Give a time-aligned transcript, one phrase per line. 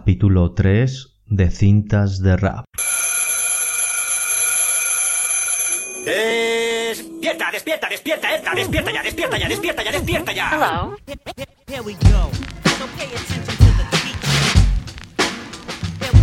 [0.00, 2.64] Capítulo 3 de cintas de rap.
[6.06, 10.50] Despierta, despierta, despierta, Edna, despierta ya, despierta ya, despierta ya, despierta ya.
[10.52, 10.96] Hello.
[11.68, 12.30] Here we go.
[12.78, 14.16] So pay attention to the beat.
[16.00, 16.20] Here we,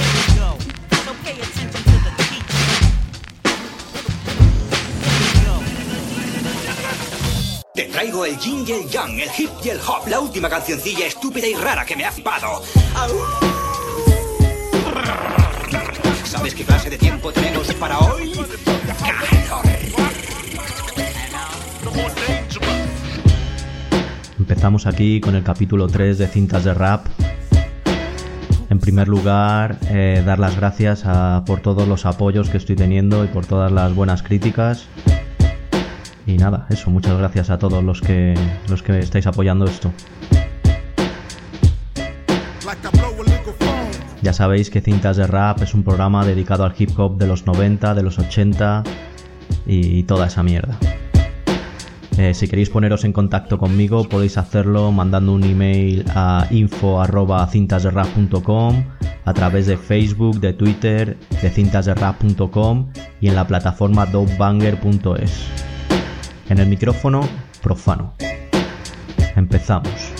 [0.00, 0.56] here we go.
[1.04, 1.89] So pay attention
[7.84, 11.46] Traigo el yin y el yang, el hip y el hop, la última cancioncilla estúpida
[11.46, 12.10] y rara que me ha.
[12.34, 12.62] Au.
[16.24, 18.32] ¿Sabes qué clase de tiempo tenemos para hoy?
[24.38, 27.06] Empezamos aquí con el capítulo 3 de cintas de rap.
[28.68, 33.24] En primer lugar, eh, dar las gracias a- por todos los apoyos que estoy teniendo
[33.24, 34.86] y por todas las buenas críticas.
[36.26, 38.34] Y nada, eso, muchas gracias a todos los que,
[38.68, 39.92] los que estáis apoyando esto.
[44.22, 47.46] Ya sabéis que Cintas de Rap es un programa dedicado al hip hop de los
[47.46, 48.82] 90, de los 80
[49.66, 50.76] y toda esa mierda.
[52.18, 58.84] Eh, si queréis poneros en contacto conmigo podéis hacerlo mandando un email a info@cintasderrap.com
[59.24, 62.88] a través de Facebook, de Twitter, de cintasderrap.com
[63.22, 65.69] y en la plataforma dopebanger.es.
[66.50, 67.20] En el micrófono,
[67.62, 68.14] profano.
[69.36, 70.12] Empezamos.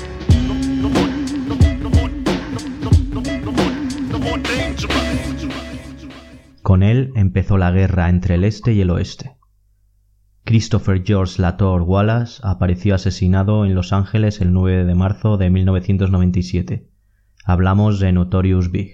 [6.63, 9.39] Con él empezó la guerra entre el este y el oeste.
[10.45, 16.89] Christopher George Lator Wallace apareció asesinado en Los Ángeles el 9 de marzo de 1997.
[17.45, 18.93] Hablamos de Notorious Big.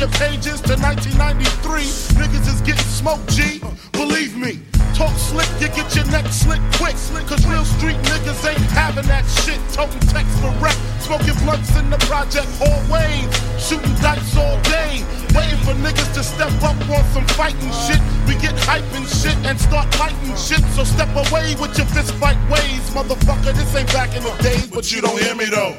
[0.00, 1.84] Your pages to 1993,
[2.16, 3.60] niggas is getting smoked, G.
[3.92, 4.56] Believe me.
[4.96, 6.96] Talk slick, you get your neck slick quick.
[6.96, 7.26] Slick.
[7.28, 9.60] Cause real street niggas ain't having that shit.
[9.76, 10.72] Toting text for rep,
[11.04, 13.28] smoking blunts in the project always.
[13.60, 15.04] Shooting dice all day.
[15.36, 18.00] Waiting for niggas to step up on some fighting shit.
[18.24, 20.64] We get hype and shit and start fighting shit.
[20.72, 22.88] So step away with your fist fight ways.
[22.96, 25.76] Motherfucker, this ain't back in the days, but you don't hear me though.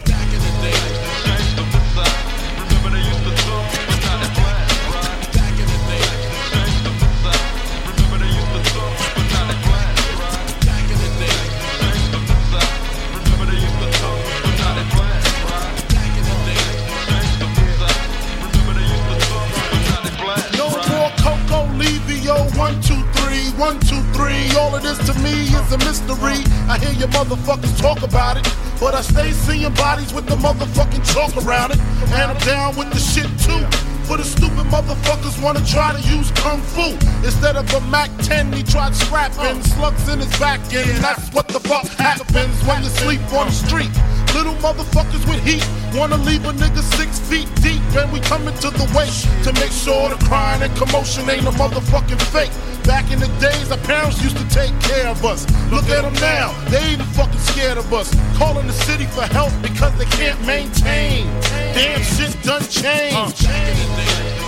[1.58, 1.71] No
[24.96, 26.44] this to me is a mystery.
[26.68, 28.44] I hear your motherfuckers talk about it,
[28.80, 31.80] but I stay seeing bodies with the motherfucking chalk around it.
[32.12, 33.64] And I'm down with the shit too.
[34.08, 36.92] For the stupid motherfuckers wanna try to use kung fu
[37.24, 38.52] instead of a Mac 10.
[38.52, 42.90] He tried scrapping slugs in his back and That's what the fuck happens when you
[42.90, 44.11] sleep on the street.
[44.34, 48.70] Little motherfuckers with heat wanna leave a nigga six feet deep, and we coming to
[48.70, 52.52] the waist to make sure the crying and commotion ain't a motherfucking fake.
[52.84, 55.46] Back in the days, our parents used to take care of us.
[55.70, 58.10] Look at them now, they even fucking scared of us.
[58.38, 61.28] Calling the city for help because they can't maintain.
[61.76, 64.41] Damn shit done changed.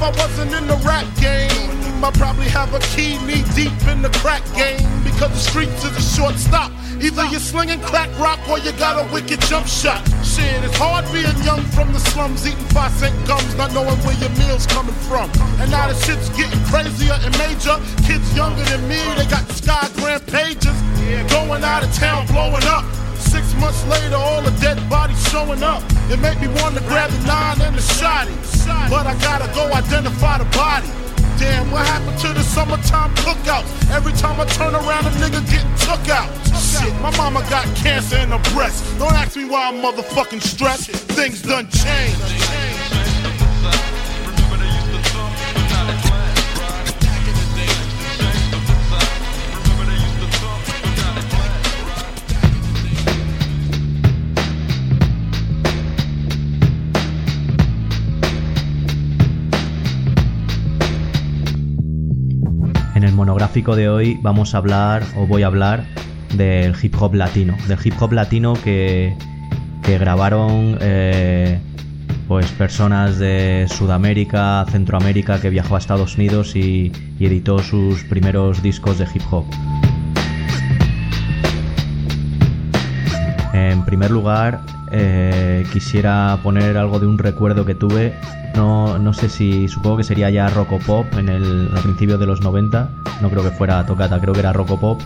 [0.00, 1.68] If I wasn't in the rap game,
[2.02, 5.92] I'd probably have a key knee deep in the crack game because the streets is
[5.92, 6.72] a short stop.
[7.04, 10.00] Either you're slinging crack rock or you got a wicked jump shot.
[10.24, 14.16] Shit, it's hard being young from the slums, eating five cent gums, not knowing where
[14.16, 15.28] your meal's coming from.
[15.60, 17.76] And now the shit's getting crazier and major.
[18.08, 20.80] Kids younger than me, they got sky grand pages.
[21.28, 22.88] Going out of town, blowing up.
[23.20, 25.82] Six months later, all the dead bodies showing up.
[26.10, 28.34] It made me want to grab the nine and the shotty.
[28.88, 30.88] But I gotta go identify the body.
[31.38, 33.70] Damn, what happened to the summertime cookouts?
[33.90, 36.28] Every time I turn around, a nigga getting took out.
[36.60, 38.84] Shit, my mama got cancer in her breast.
[38.98, 40.90] Don't ask me why I'm motherfucking stressed.
[40.90, 43.19] Things done changed.
[63.20, 65.84] Monográfico de hoy vamos a hablar, o voy a hablar,
[66.32, 67.54] del hip hop latino.
[67.68, 69.14] Del hip hop latino que,
[69.82, 71.60] que grabaron eh,
[72.26, 78.62] pues personas de Sudamérica, Centroamérica, que viajó a Estados Unidos y, y editó sus primeros
[78.62, 79.44] discos de hip hop.
[83.70, 88.18] En primer lugar, eh, quisiera poner algo de un recuerdo que tuve.
[88.56, 92.40] No, no sé si, supongo que sería ya Rocopop en el, al principio de los
[92.40, 92.90] 90.
[93.22, 95.00] No creo que fuera Tocata, creo que era Rocopop.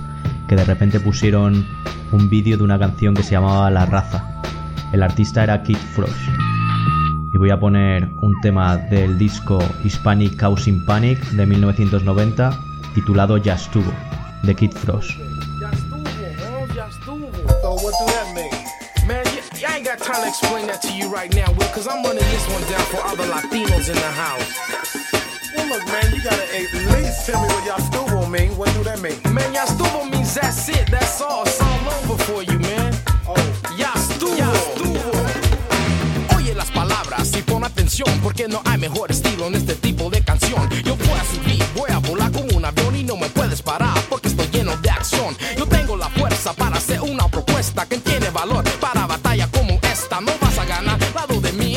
[0.48, 1.66] Que de repente pusieron
[2.10, 4.40] un vídeo de una canción que se llamaba La Raza.
[4.92, 6.16] El artista era Kid Frost.
[7.34, 12.50] Y voy a poner un tema del disco Hispanic Causing Panic de 1990
[12.94, 13.92] titulado Ya estuvo,
[14.42, 15.33] de Kid Frost.
[20.34, 23.22] Explain that to you right now, Will, because I'm running this one down for other
[23.30, 24.50] Latinos in the house.
[25.54, 28.56] Well, look, man, you gotta at least tell me what y'all mean.
[28.56, 29.14] What do that mean?
[29.32, 31.44] Man, ya estuvo means that's it, that's all.
[31.46, 32.92] It's all over for you, man.
[33.28, 33.36] Oh,
[33.78, 34.34] Ya estuvo.
[36.36, 40.20] Oye las palabras y pon atención, porque no hay mejor estilo en este tipo de
[40.22, 40.68] canción.
[40.82, 43.96] Yo voy a subir, voy a volar como un avión y no me puedes parar,
[44.08, 45.36] porque estoy lleno de acción.
[45.56, 48.64] Yo tengo la fuerza para hacer una propuesta que tiene valor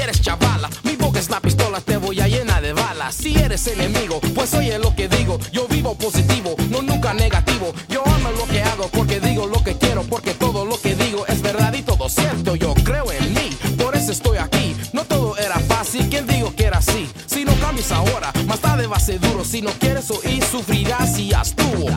[0.08, 0.70] eres chavala.
[0.84, 3.16] Mi boca es la pistola, te voy a llenar de balas.
[3.16, 5.38] Si eres enemigo, pues oye lo que digo.
[5.52, 7.74] Yo vivo positivo, no nunca negativo.
[7.90, 11.26] Yo amo lo que hago porque digo lo que quiero, porque todo lo que digo
[11.28, 12.56] es verdad y todo cierto.
[12.56, 14.76] Yo creo en mí, por eso estoy aquí.
[14.94, 17.10] No todo era fácil, ¿quién digo que era así?
[17.26, 19.44] Si no cambias ahora, más tarde va a ser duro.
[19.44, 21.28] Si no quieres oír, sufrirás y.
[21.28, 21.88] Ya estuvo.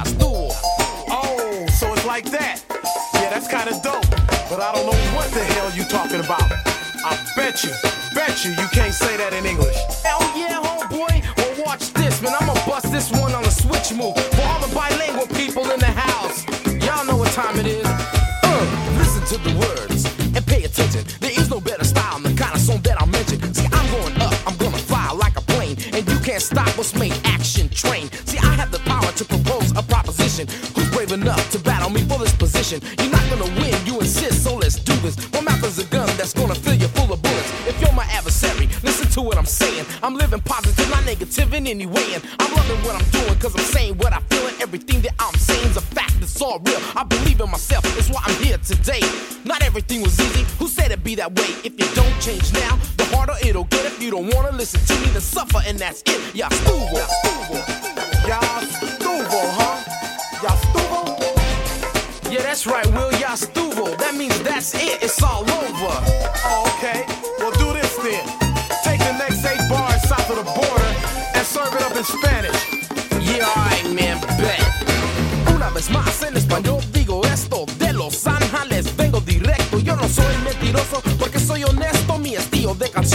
[1.10, 2.58] oh, so it's like that.
[3.14, 4.04] Yeah, that's kind of dope.
[4.48, 6.59] But I don't know what the hell you talking about.
[7.02, 7.70] I bet you,
[8.14, 9.76] bet you, you can't say that in English.
[10.04, 11.24] Hell yeah, homeboy.
[11.36, 12.34] Well, watch this, man.
[12.38, 14.16] I'ma bust this one on a switch move.
[14.16, 16.44] For all the bilingual people in the house.
[16.84, 17.86] Y'all know what time it is.
[17.86, 20.04] Uh, listen to the words
[20.36, 21.04] and pay attention.
[21.20, 23.56] There is no better style than the kind of song that I mentioned.
[23.56, 25.76] See, I'm going up, I'm gonna fly like a plane.
[25.94, 28.12] And you can't stop what's made action train.
[28.26, 30.48] See, I have the power to propose a proposition.
[30.76, 31.58] Who's brave enough to
[41.50, 42.14] not negative in any way.
[42.14, 45.14] And I'm loving what I'm doing, cause I'm saying what I feel, and everything that
[45.18, 46.80] I'm saying is a fact, it's all real.
[46.96, 49.00] I believe in myself, that's why I'm here today.
[49.44, 51.50] Not everything was easy, who said it'd be that way?
[51.64, 53.86] If you don't change now, the harder it'll get.
[53.86, 56.34] If you don't wanna listen to me, then suffer, and that's it.
[56.34, 57.06] Yeah, estuvo.
[58.28, 58.40] Y'all
[59.58, 59.76] huh?
[60.42, 60.58] Y'all?
[62.30, 63.12] Yeah, that's right, Will.
[63.18, 63.96] Ya estuvo.
[63.98, 65.94] That means that's it, it's all over.
[66.78, 67.19] Okay.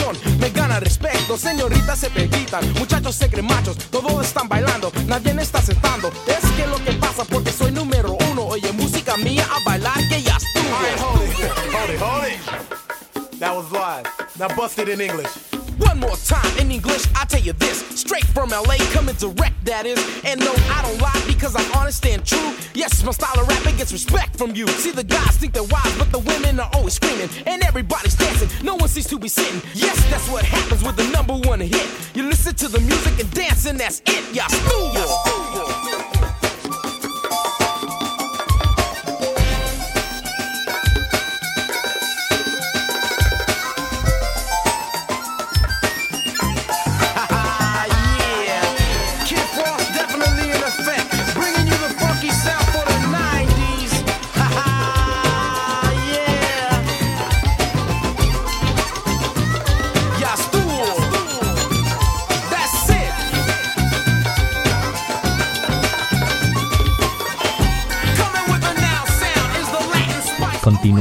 [0.06, 1.38] Canción me gana respeto.
[1.38, 3.78] Señoritas se perquitan, muchachos se creen machos.
[3.90, 6.12] Todos están bailando, nadie me está aceptando.
[6.28, 8.46] Es que lo que pasa porque soy número uno.
[8.46, 11.78] Oye, música mía a bailar que ya right, hold it, estuvo.
[11.78, 13.40] hold it, hold it.
[13.40, 14.06] That was live.
[14.40, 15.55] Now bust it in English.
[15.96, 17.80] One more time in English, I tell you this.
[17.98, 19.98] Straight from LA, coming direct, that is.
[20.26, 22.54] And no, I don't lie because I'm honest and true.
[22.74, 24.68] Yes, my style of rapping gets respect from you.
[24.68, 27.30] See, the guys think they're wise, but the women are always screaming.
[27.46, 29.62] And everybody's dancing, no one seems to be sitting.
[29.74, 31.88] Yes, that's what happens with the number one hit.
[32.14, 34.36] You listen to the music and dance, and that's it.
[34.36, 35.55] Ya estuvo.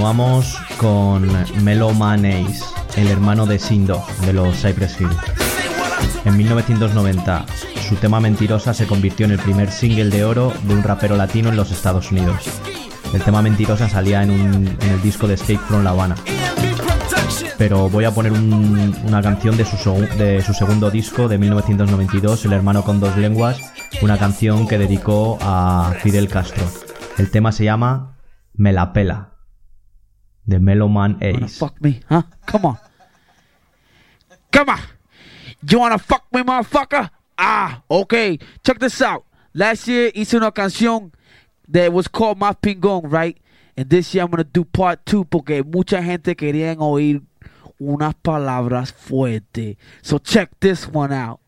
[0.05, 1.27] Continuamos con
[1.65, 2.63] Melo Man Ace,
[2.97, 5.09] el hermano de Sindo de los Cypress Hill.
[6.27, 7.47] En 1990,
[7.89, 11.49] su tema Mentirosa se convirtió en el primer single de oro de un rapero latino
[11.49, 12.37] en los Estados Unidos.
[13.15, 16.17] El tema Mentirosa salía en, el disco de Escape from La Habana.
[17.57, 19.77] Pero voy a poner un- una canción de su,
[20.19, 23.59] de su segundo disco de 1992, El hermano con dos lenguas,
[24.03, 26.63] una canción que dedicó a Fidel Castro.
[27.17, 28.19] El tema se llama
[28.53, 29.31] Me la pela,
[30.47, 31.59] de Melo Man wanna Ace.
[31.59, 32.23] fuck me, huh?
[32.47, 32.79] Come on.
[34.53, 34.81] Come on.
[35.69, 37.11] You wanna fuck me, motherfucker?
[37.39, 38.39] Ah, okay.
[38.65, 39.25] Check this out.
[39.55, 41.13] last year hice una canción
[41.69, 43.39] that was called Más Pingón, right?
[43.77, 47.23] And this year I'm gonna do part two porque mucha gente quería oír
[47.81, 49.77] unas palabras fuertes.
[50.03, 51.41] So check this one out.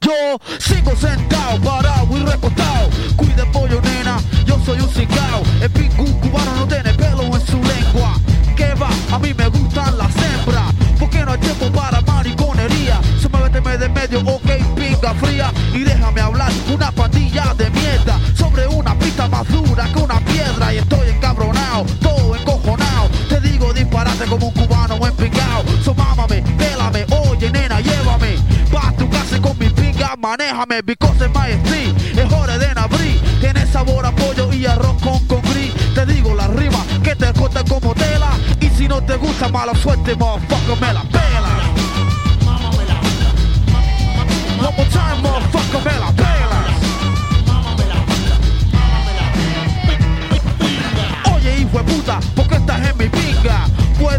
[0.00, 2.88] Yo sigo sentado, parado y recostado.
[3.16, 5.42] Cuida pollo, nena, yo soy un cicao.
[5.60, 8.14] El pingú cubano no tiene pelo en su lengua.
[8.60, 10.74] A mí me gustan las hembras.
[10.98, 13.00] Porque no hay tiempo para mariconería.
[13.32, 15.52] Méteme de medio, ok, pinga fría.
[15.72, 18.18] Y déjame hablar una pandilla de mierda.
[18.34, 20.74] Sobre una pista más dura que una piedra.
[20.74, 23.08] Y estoy encabronado, todo encojonado.
[23.28, 25.64] Te digo disparate como un cubano empingado.
[25.84, 26.42] So mámame,
[27.10, 28.36] oye nena, llévame.
[28.72, 29.70] Pa' tu casa con mi
[30.08, 31.94] pinga, manéjame, because my street.
[32.16, 35.72] Es hora de abrir, tiene sabor a pollo y arroz con con gris.
[35.94, 38.30] Te digo la rima que te corta como tela.
[38.60, 41.48] Y si no te gusta, mala suerte, motherfucker, me la pela.
[44.58, 46.58] One more time, motherfucker, me la pela.
[51.34, 53.27] Oye, hijo de puta, ¿por qué estás en mi pinga?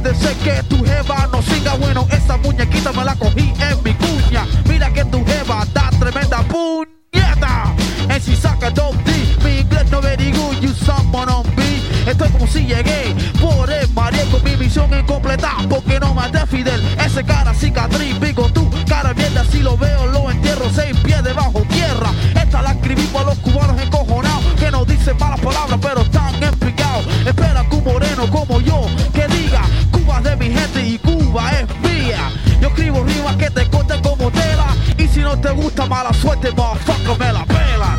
[0.02, 3.94] Puede ser que tu jeva no siga bueno, esa muñequita me la cogí en mi
[3.96, 4.46] cuña.
[4.70, 7.76] Mira que tu jeva da tremenda puñeta.
[8.10, 9.12] And she saca dope D,
[9.44, 11.64] mi inglés no very good, you someone on B.
[12.10, 15.58] Estoy como si llegué por el María con mi misión incompleta.
[15.70, 20.08] Porque no maté a Fidel, ese cara cicatriz, digo tú, cara mierda, si lo veo
[20.08, 22.10] lo entierro seis pies debajo tierra.
[22.42, 26.09] Esta la escribí para los cubanos encojonados, que no dicen malas palabras, pero
[31.38, 32.32] es mía.
[32.62, 34.68] Yo escribo rimas que te corten como tela,
[34.98, 37.98] y si no te gusta mala suerte, motherfucker, me la pela,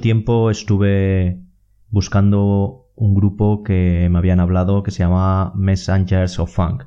[0.00, 1.40] Tiempo estuve
[1.90, 6.84] buscando un grupo que me habían hablado que se llama Messengers of Funk.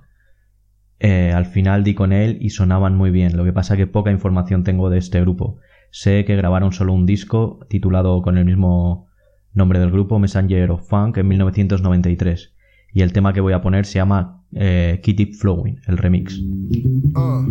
[1.00, 3.38] Eh, al final di con él y sonaban muy bien.
[3.38, 5.58] Lo que pasa que poca información tengo de este grupo.
[5.92, 9.08] Sé que grabaron solo un disco titulado con el mismo
[9.54, 12.54] nombre del grupo, Messenger of Funk, en 1993.
[12.94, 16.40] Y el tema que voy a poner se llama eh, Keep Flowing, el remix.
[16.40, 17.46] Uh.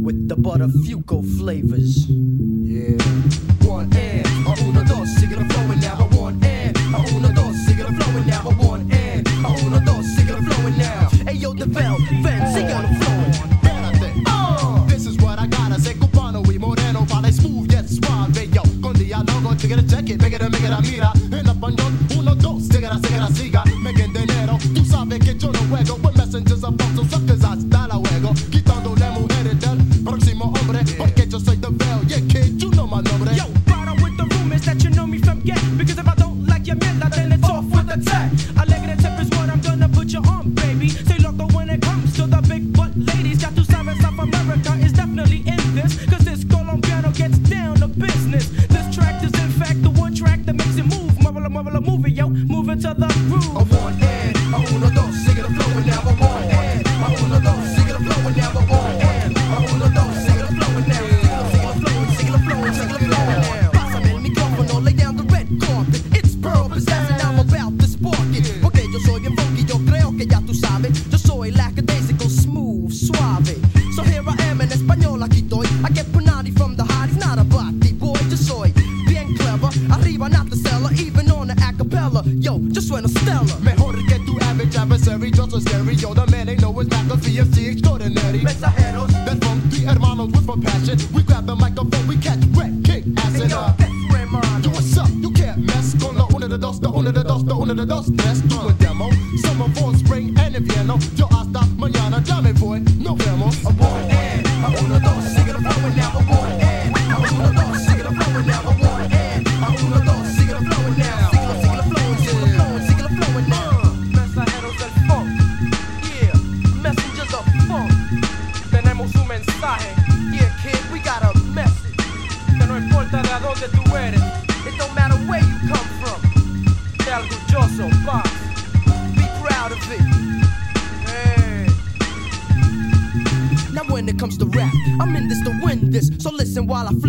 [0.00, 2.06] With the butterfuco flavors.
[2.08, 2.96] Yeah.
[3.66, 5.36] One and a uno dos, sigue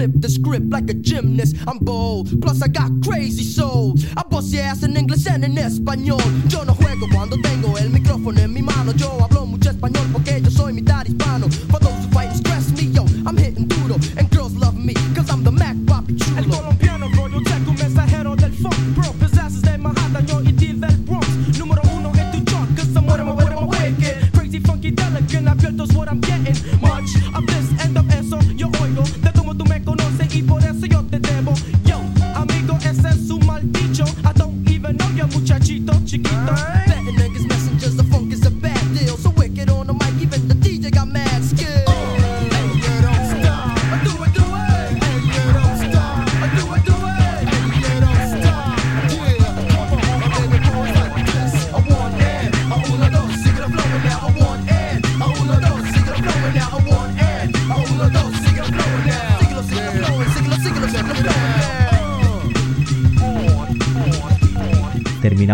[0.02, 1.56] flip the script like a gymnast.
[1.68, 3.21] I'm bold, plus I got crazy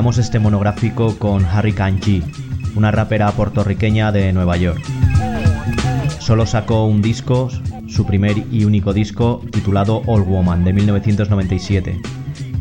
[0.07, 2.23] Este monográfico con Harry Kanchi,
[2.75, 4.81] una rapera puertorriqueña de Nueva York.
[6.17, 7.49] Solo sacó un disco,
[7.87, 12.01] su primer y único disco, titulado All Woman, de 1997.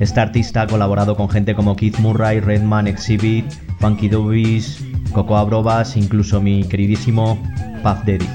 [0.00, 3.46] Este artista ha colaborado con gente como Keith Murray, Redman, Exhibit,
[3.78, 7.40] Funky Dubbies, Coco Abrobas, incluso mi queridísimo
[7.82, 8.28] Puff Daddy.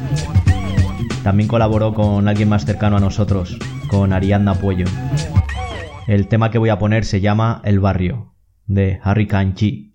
[1.22, 4.86] También colaboró con alguien más cercano a nosotros, con Ariadna Puello.
[6.08, 8.31] El tema que voy a poner se llama El Barrio
[8.74, 9.91] de Harry Kanchi.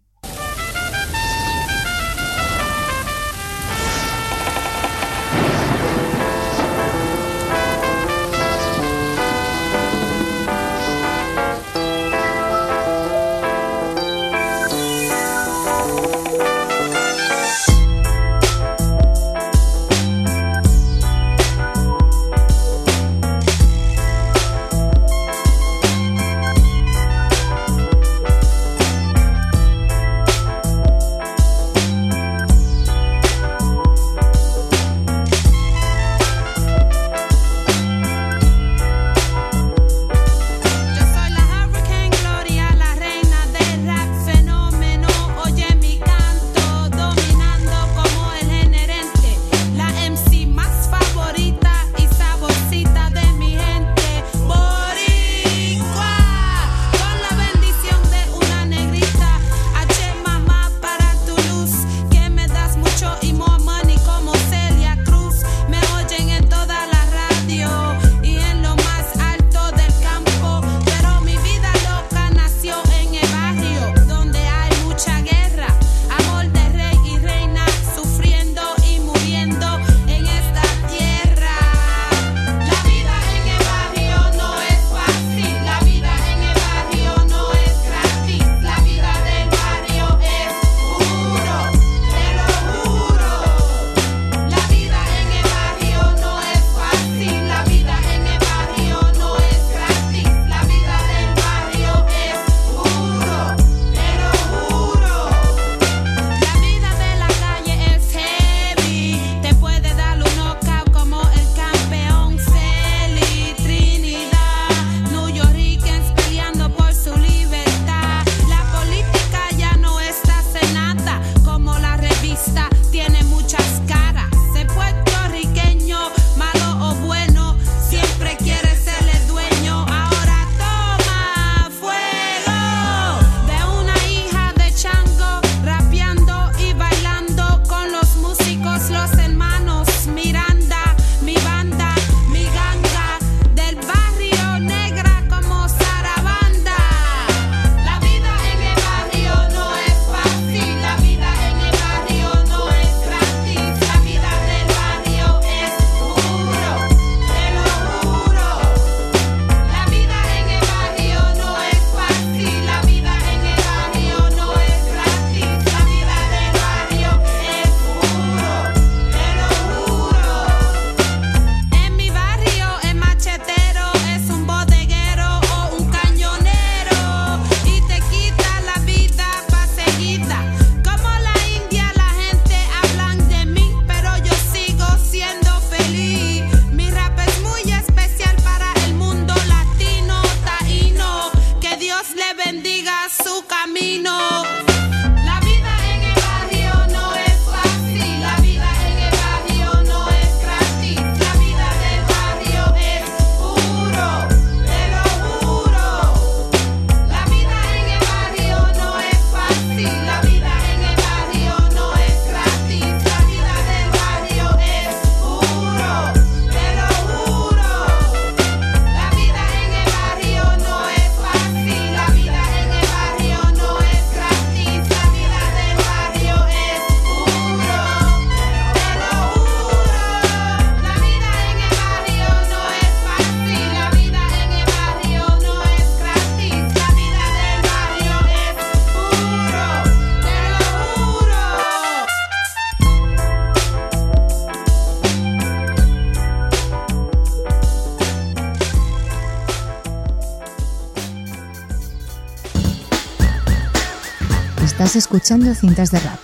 [254.87, 256.21] Estás escuchando cintas de rap.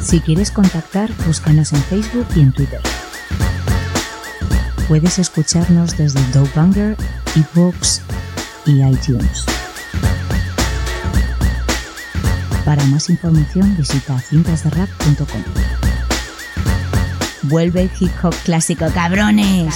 [0.00, 2.80] Si quieres contactar, búscanos en Facebook y en Twitter.
[4.88, 6.96] Puedes escucharnos desde Dopebanger,
[7.36, 8.00] eBooks
[8.64, 9.44] y iTunes.
[12.64, 15.42] Para más información visita cintasderrap.com.
[17.42, 18.86] Vuelve el hip hop clásico.
[18.94, 19.74] Cabrones.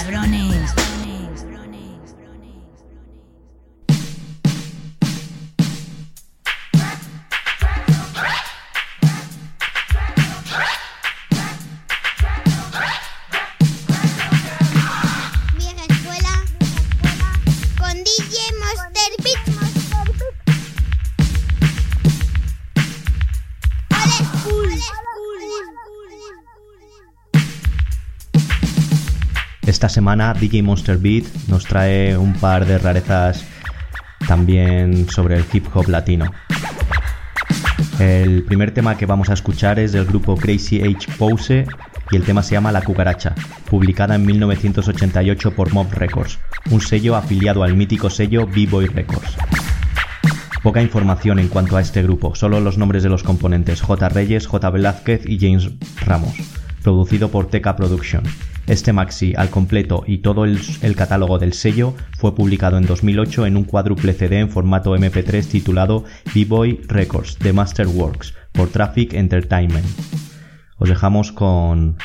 [29.87, 33.45] Esta semana DJ Monster Beat nos trae un par de rarezas
[34.27, 36.25] también sobre el hip hop latino.
[37.97, 41.67] El primer tema que vamos a escuchar es del grupo Crazy H Pose
[42.11, 43.33] y el tema se llama La Cucaracha,
[43.69, 46.37] publicada en 1988 por Mob Records,
[46.69, 49.37] un sello afiliado al mítico sello B-Boy Records.
[50.63, 54.09] Poca información en cuanto a este grupo, solo los nombres de los componentes J.
[54.09, 54.69] Reyes, J.
[54.69, 55.69] Velázquez y James
[56.05, 56.33] Ramos,
[56.83, 58.23] producido por Teca Production.
[58.67, 60.59] Este maxi al completo y todo el,
[60.95, 66.03] catálogo del sello fue publicado en 2008 en un cuádruple CD en formato MP3 titulado
[66.35, 69.85] B-Boy Records The Masterworks por Traffic Entertainment.
[70.77, 71.97] Os dejamos con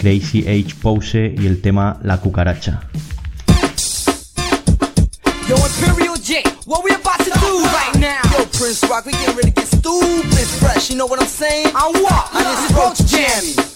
[0.00, 2.82] Crazy H Pose y el tema La Cucaracha.
[5.48, 7.32] Yo, Imperial J, what we about to?
[7.98, 9.62] Yo, Prince Rock, we getting ready to
[10.62, 11.66] fresh, you know what I'm saying?
[11.74, 12.34] I what?
[12.34, 13.71] On this roach jam.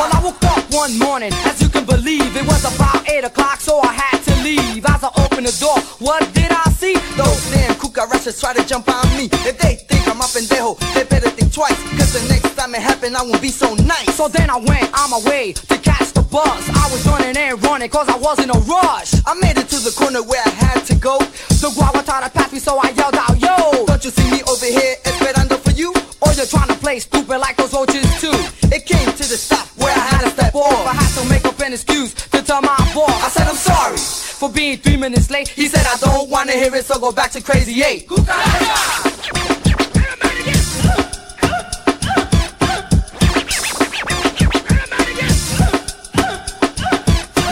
[0.00, 3.60] Well, I woke up one morning, as you can believe, it was about 8 o'clock,
[3.60, 4.82] so I had to leave.
[4.86, 6.94] As I opened the door, what did I see?
[7.20, 9.28] Those damn cucarachas try to jump on me.
[9.44, 12.74] If they think I'm up in dejo, they better think twice, cause the next time
[12.74, 14.16] it happen, I won't be so nice.
[14.16, 16.64] So then I went on my way to catch the bus.
[16.72, 19.12] I was running and running, cause I was in a rush.
[19.26, 21.18] I made it to the corner where I had to go.
[21.60, 23.84] The guava tried to pass me, so I yelled out, Yo!
[23.84, 25.92] Don't you see me over here, esperando for you?
[26.22, 28.34] Or you're trying to play stupid like those roaches too?
[28.74, 30.86] It came to the stop where I had to step off.
[30.86, 33.22] I had to make up an excuse to tell my boss.
[33.24, 35.48] I said, I'm sorry for being three minutes late.
[35.48, 38.10] He said, I don't wanna hear it, so go back to Crazy 8.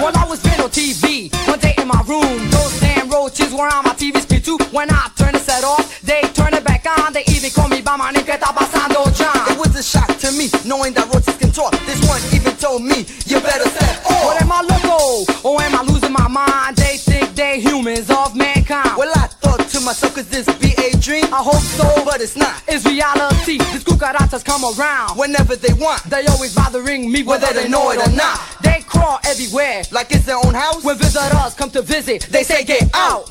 [0.01, 2.51] Well, I was on TV one day in my room.
[2.51, 2.98] Those damn
[3.29, 4.57] roaches were on my TV screen too.
[4.73, 7.13] When I turn the set off, they turn it back on.
[7.13, 9.37] They even call me by my name, que está pasando, John?
[9.53, 11.73] It was a shock to me, knowing that roaches can talk.
[11.85, 14.25] This one even told me, you better step off.
[14.25, 15.29] What am I loco?
[15.45, 16.77] Or am I losing my mind?
[16.77, 16.97] They
[17.39, 18.91] they humans of mankind.
[18.97, 21.23] Well, I thought to myself, could this be a dream?
[21.33, 22.61] I hope so, but it's not.
[22.67, 23.59] It's reality.
[23.59, 26.03] These cucarachas come around whenever they want.
[26.11, 28.41] They always bothering me, whether they know it or not.
[28.61, 30.83] They crawl everywhere, like it's their own house.
[30.83, 33.31] When visitors come to visit, they say get out.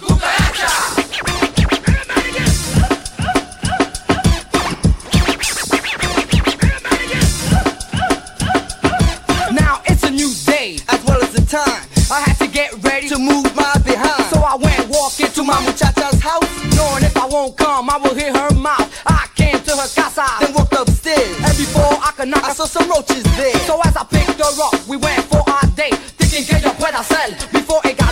[9.52, 11.84] Now it's a new day, as well as the time.
[12.10, 14.26] I had to get ready to move my behind.
[14.34, 18.16] So I went walking to my muchacha's house, knowing if I won't come, I will
[18.16, 18.90] hit her mouth.
[19.06, 21.38] I came to her casa, then walked upstairs.
[21.46, 23.58] And before I could knock, I saw some roaches there.
[23.70, 27.04] So as I picked her up, we went for our date, thinking que yo pueda
[27.04, 27.57] hacer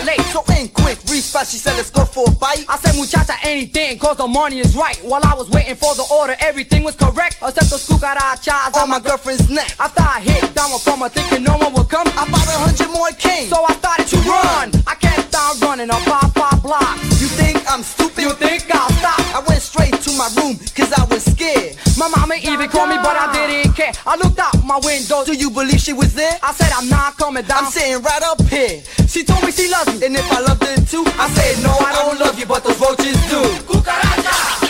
[0.06, 0.20] late.
[0.30, 2.64] So in quick, fast, she said let's go for a bite.
[2.68, 4.96] I said muchacha anything, cause the money is right.
[5.02, 9.00] While I was waiting for the order, everything was correct, except those cucarachas on my
[9.00, 9.74] girlfriend's neck.
[9.78, 12.90] After I hit down from her, thinking no one would come, I about a hundred
[12.94, 13.48] more came.
[13.48, 14.70] So I started to run.
[14.86, 17.20] I kept on running up five, five blocks.
[17.20, 18.22] You think I'm stupid?
[18.22, 19.15] You think I'll stop?
[19.36, 21.76] I went straight to my room, cause I was scared.
[21.98, 23.92] My mama even called me, but I didn't care.
[24.06, 25.26] I looked out my window.
[25.26, 26.38] Do you believe she was there?
[26.42, 27.64] I said, I'm not coming down.
[27.64, 28.80] I'm sitting right up here.
[29.06, 30.06] She told me she loves me.
[30.06, 32.80] And if I loved her too, I said, no, I don't love you, but those
[32.80, 33.42] roaches do.
[33.68, 34.65] Cucaracha!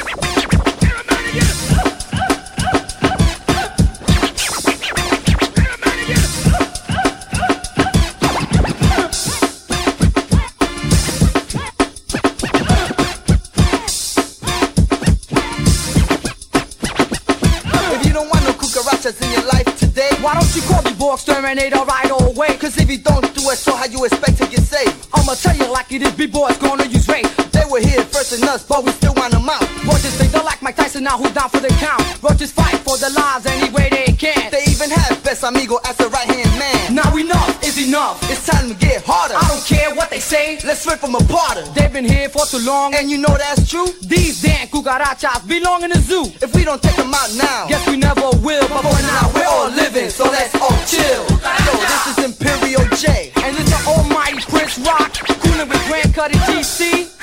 [21.24, 22.57] The boy right away?
[22.59, 25.09] Cause if you don't do it, so how you expect to get saved?
[25.14, 27.56] I'ma tell you like it is, B-boys gonna use rape.
[27.66, 29.61] They were here first than us, but we still want them out.
[29.83, 32.00] Roaches, they don't like Mike Tyson now, who's down for the count?
[32.22, 34.52] Roaches fight for their lives any way they can.
[34.52, 36.94] They even have best amigo as a right hand man.
[36.94, 38.22] Now enough is enough.
[38.31, 39.35] It's time to get harder.
[39.35, 40.61] I don't care what they say.
[40.62, 41.59] Let's rip them apart.
[41.74, 42.94] They've been here for too long.
[42.94, 43.88] And you know that's true?
[44.00, 46.31] These damn cucarachas belong in the zoo.
[46.40, 49.50] If we don't take them out now, Guess we never will, but for now we're
[49.50, 51.26] all living, so let's all chill.
[51.66, 53.33] Yo, this is Imperial J.
[53.42, 57.15] And it's the almighty Prince Rock, cooling with Grand Cuddy GC.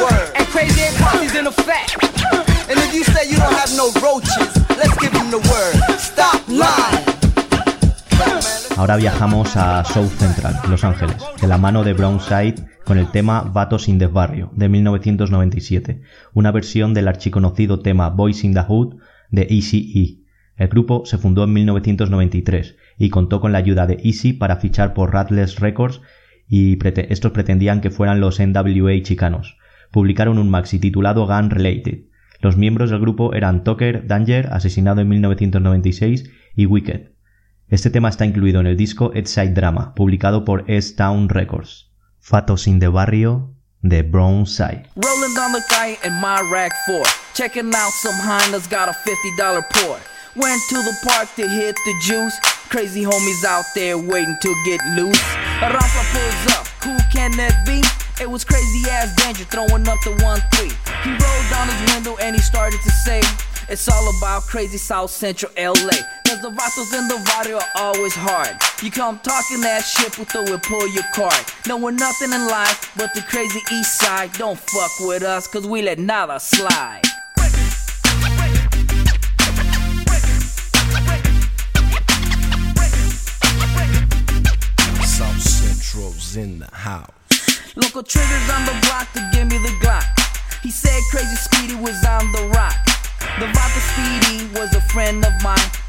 [0.00, 0.28] Word.
[0.36, 1.96] And crazy ass parties in effect.
[2.70, 5.98] And if you say you don't have no roaches, let's give them the word.
[5.98, 7.04] Stop lying.
[8.76, 13.42] Ahora viajamos a South Central, Los Ángeles, de la mano de Brownside con el tema
[13.42, 16.02] Vatos in the Barrio, de 1997,
[16.34, 18.96] una versión del archiconocido tema Boys in the Hood
[19.30, 20.24] de Easy E.
[20.62, 24.92] El grupo se fundó en 1993 y contó con la ayuda de Easy para fichar
[24.92, 26.00] por Rattles Records
[26.48, 29.56] y prete- estos pretendían que fueran los NWA chicanos.
[29.94, 32.06] Publicaron un maxi titulado Gun Related.
[32.40, 36.24] Los miembros del grupo eran Tucker Danger, asesinado en 1996,
[36.56, 37.12] y Wicked.
[37.68, 41.92] Este tema está incluido en el disco Edside Drama, publicado por S-Town Records.
[42.18, 44.82] Fatos in the Barrio de Brownside.
[44.96, 47.00] Rolling down the guy in my rack 4.
[47.34, 48.96] Checking out some Hondas, got a
[49.38, 49.96] $50 pour.
[50.34, 52.36] Went to the park to hit the juice.
[52.68, 55.22] Crazy homies out there waiting to get loose.
[55.62, 58.03] Rafa pulls up, who can that be?
[58.20, 60.68] It was crazy ass danger throwing up the 1 3.
[61.02, 63.20] He rolled down his window and he started to say,
[63.68, 65.98] It's all about crazy South Central LA.
[66.26, 68.56] Cause the vatos in the barrio are always hard.
[68.82, 71.44] You come talking that shit, we'll throw and pull your card.
[71.66, 74.32] Knowing nothing in life but the crazy east side.
[74.34, 77.02] Don't fuck with us, cause we let nada slide.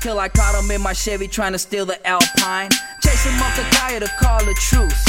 [0.06, 2.70] Till I caught him in my Chevy trying to steal the Alpine.
[3.02, 5.04] Chase him up the Kaya to call a truce.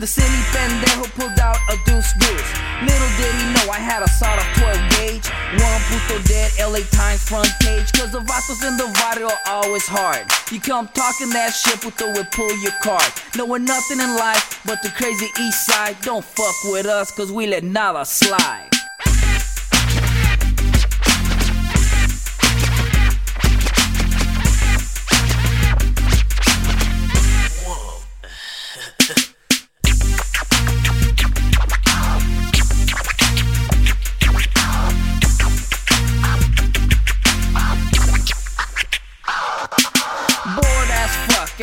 [0.00, 2.50] The silly pendejo pulled out a deuce deuce.
[2.82, 5.28] Little did he know I had a sawed off 12 gauge.
[5.54, 7.92] One puto dead LA Times front page.
[7.92, 10.26] Cause the vatos in the barrio are always hard.
[10.50, 13.06] You come talking that shit, puto will pull your card.
[13.36, 15.94] Knowing nothing in life but the crazy east side.
[16.02, 18.69] Don't fuck with us cause we let nada slide.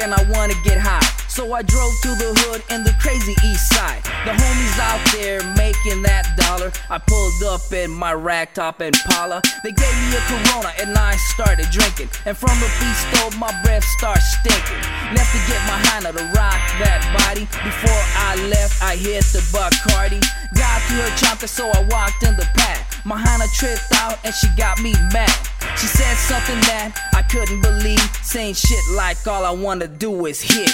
[0.07, 1.03] And I wanna get high.
[1.27, 4.01] So I drove to the hood in the crazy east side.
[4.23, 6.71] The homies out there making that dollar.
[6.89, 9.41] I pulled up in my rack top Impala.
[9.63, 12.07] They gave me a Corona and I started drinking.
[12.25, 14.79] And from the stove, my breath starts stinking.
[15.11, 17.43] Left to get my Hana to rock that body.
[17.67, 20.23] Before I left, I hit the Bacardi.
[20.57, 22.85] Got to her chomping, so I walked in the pad.
[23.05, 25.29] My Hana tripped out and she got me mad.
[25.77, 28.01] She said something that I couldn't believe.
[28.23, 30.71] Saying shit like all I wanna do is hit.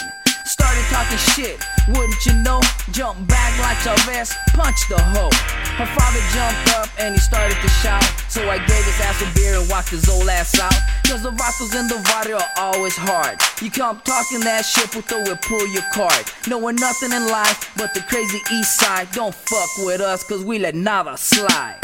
[0.63, 2.61] Started talking shit, wouldn't you know?
[2.91, 5.29] Jump back like Chavez, punch the hoe.
[5.75, 8.01] Her father jumped up and he started to shout.
[8.29, 10.73] So I gave his ass a beer and walked his old ass out.
[11.05, 13.41] Cause the vatos in the water are always hard.
[13.61, 16.23] You come talking that shit, we'll throw it, pull your card.
[16.47, 19.11] Knowing nothing in life but the crazy east side.
[19.11, 21.81] Don't fuck with us cause we let nada slide.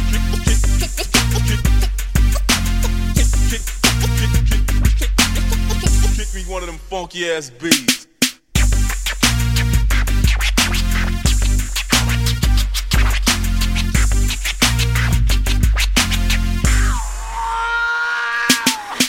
[6.48, 8.06] one of them funky ass beats.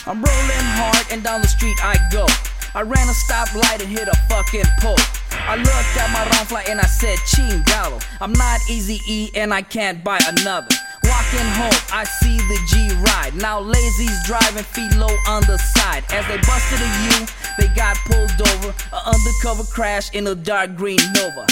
[0.08, 2.26] I'm rolling hard and down the street I go.
[2.74, 4.96] I ran a stoplight and hit a fucking pole.
[5.32, 8.02] I looked at my ronfly and I said, Chingalo.
[8.20, 10.68] I'm not easy E and I can't buy another.
[11.34, 13.34] Home, I see the G ride.
[13.34, 16.04] Now lazy's driving feet low on the side.
[16.10, 17.26] As they busted a U,
[17.58, 18.74] they got pulled over.
[19.04, 21.46] Undercover crash in a dark green Nova.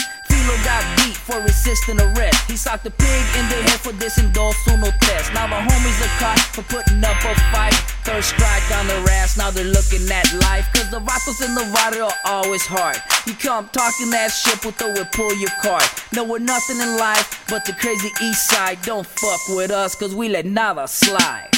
[0.44, 2.50] Philo got beat for resisting arrest.
[2.50, 5.32] He socked the pig in the head for dissing dos uno tres.
[5.32, 7.72] Now the homies are caught for putting up a fight.
[8.04, 10.68] Third strike on their ass, now they're looking at life.
[10.74, 12.98] Cause the vatos in the barrio are always hard.
[13.26, 15.84] You come talking that shit, but throw it, pull your card.
[16.12, 18.82] No, we're nothing in life but the crazy east side.
[18.82, 21.48] Don't fuck with us, cause we let nada slide.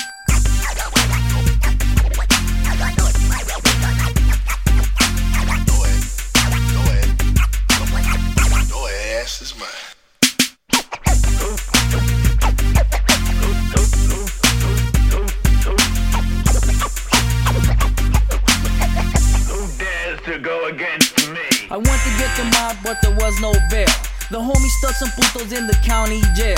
[22.37, 23.88] The mob, but there was no bail.
[24.31, 26.57] The homie stuck some putos in the county jail.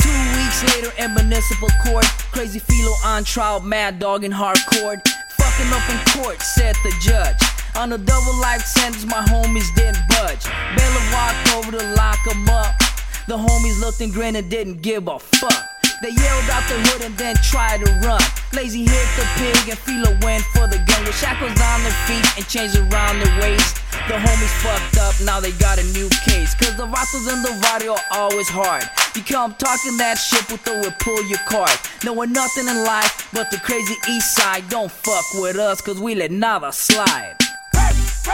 [0.00, 5.00] Two weeks later in municipal court, crazy philo on trial, mad dog and hardcore.
[5.36, 7.36] Fucking up in court, said the judge.
[7.76, 10.44] On a double life sentence, my homies didn't budge.
[10.76, 12.74] Bailiff walked over to lock 'em up.
[13.26, 15.71] The homies looked and grinned and didn't give a fuck.
[16.02, 18.18] They yelled out the hood and then tried to run.
[18.52, 22.26] Lazy hit the pig and Philo went for the gun with shackles on their feet
[22.34, 23.78] and chains around their waist.
[24.10, 26.58] The homies fucked up, now they got a new case.
[26.58, 28.82] Cause the vatos in the barrio are always hard.
[29.14, 31.78] You come talking that shit, but they will pull your card.
[32.02, 34.68] Knowing nothing in life but the crazy east side.
[34.68, 37.36] Don't fuck with us, cause we let nada slide.
[37.72, 38.28] DJ,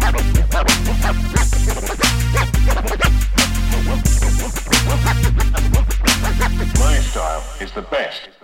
[0.00, 0.12] My
[7.00, 8.39] style is the best.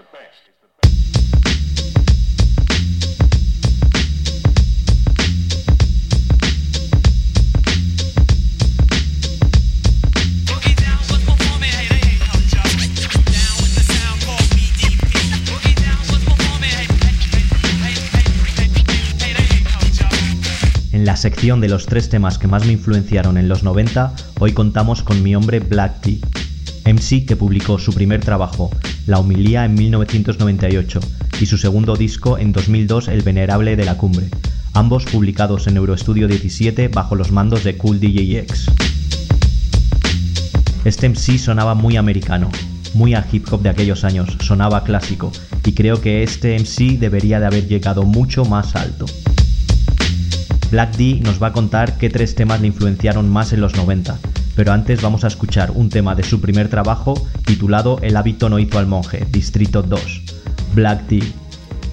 [21.26, 25.24] Sección de los tres temas que más me influenciaron en los 90, hoy contamos con
[25.24, 26.20] mi hombre Black T,
[26.84, 28.70] MC que publicó su primer trabajo,
[29.08, 31.00] La Humilía, en 1998
[31.40, 34.28] y su segundo disco en 2002, El Venerable de la Cumbre,
[34.72, 38.66] ambos publicados en Eurostudio 17 bajo los mandos de Cool DJ X.
[40.84, 42.52] Este MC sonaba muy americano,
[42.94, 45.32] muy a hip hop de aquellos años, sonaba clásico,
[45.64, 49.06] y creo que este MC debería de haber llegado mucho más alto.
[50.70, 54.18] Black D nos va a contar qué tres temas le influenciaron más en los 90,
[54.56, 57.14] pero antes vamos a escuchar un tema de su primer trabajo
[57.44, 60.22] titulado El hábito no hizo al monje, Distrito 2.
[60.74, 61.22] Black D.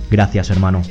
[0.10, 0.82] Gracias, hermano.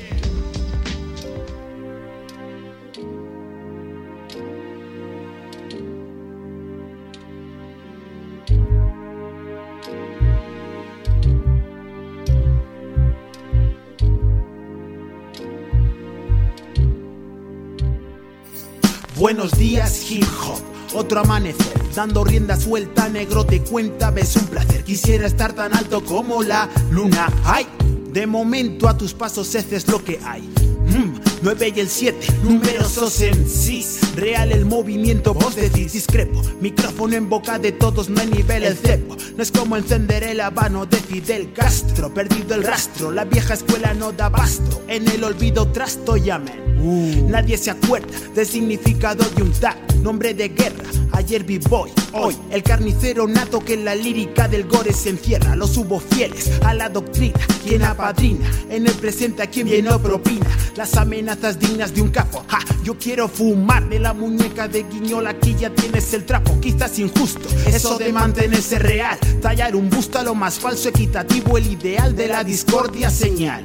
[21.02, 24.84] Otro amanecer, dando rienda suelta, negro te cuenta, ves un placer.
[24.84, 27.28] Quisiera estar tan alto como la luna.
[27.42, 27.66] Ay,
[28.12, 30.42] de momento a tus pasos heces lo que hay.
[30.42, 33.84] Mm, 9 y el 7, numerosos en sí.
[34.14, 36.40] Real el movimiento, vos decís discrepo.
[36.60, 39.16] Micrófono en boca de todos, no hay nivel el cepo.
[39.36, 42.14] No es como encender el habano de Fidel Castro.
[42.14, 44.84] Perdido el rastro, la vieja escuela no da basto.
[44.86, 46.71] En el olvido trasto llamen.
[46.82, 50.84] Nadie se acuerda del significado de un tag, nombre de guerra.
[51.12, 55.54] Ayer vi boy, hoy el carnicero nato que en la lírica del gore se encierra.
[55.54, 58.50] Los hubo fieles a la doctrina, quien apadrina.
[58.68, 60.46] En el presente a quien bien no propina.
[60.74, 62.44] Las amenazas dignas de un capo.
[62.48, 66.58] Ja, yo quiero fumar de la muñeca de guiñola, aquí ya tienes el trapo.
[66.60, 69.18] Quizás injusto, eso de mantenerse real.
[69.40, 73.64] Tallar un busto a lo más falso, equitativo, el ideal de la discordia señal.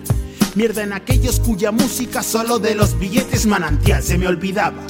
[0.57, 4.81] Mierda en aquellos cuya música solo de los billetes manantial se me olvidaba.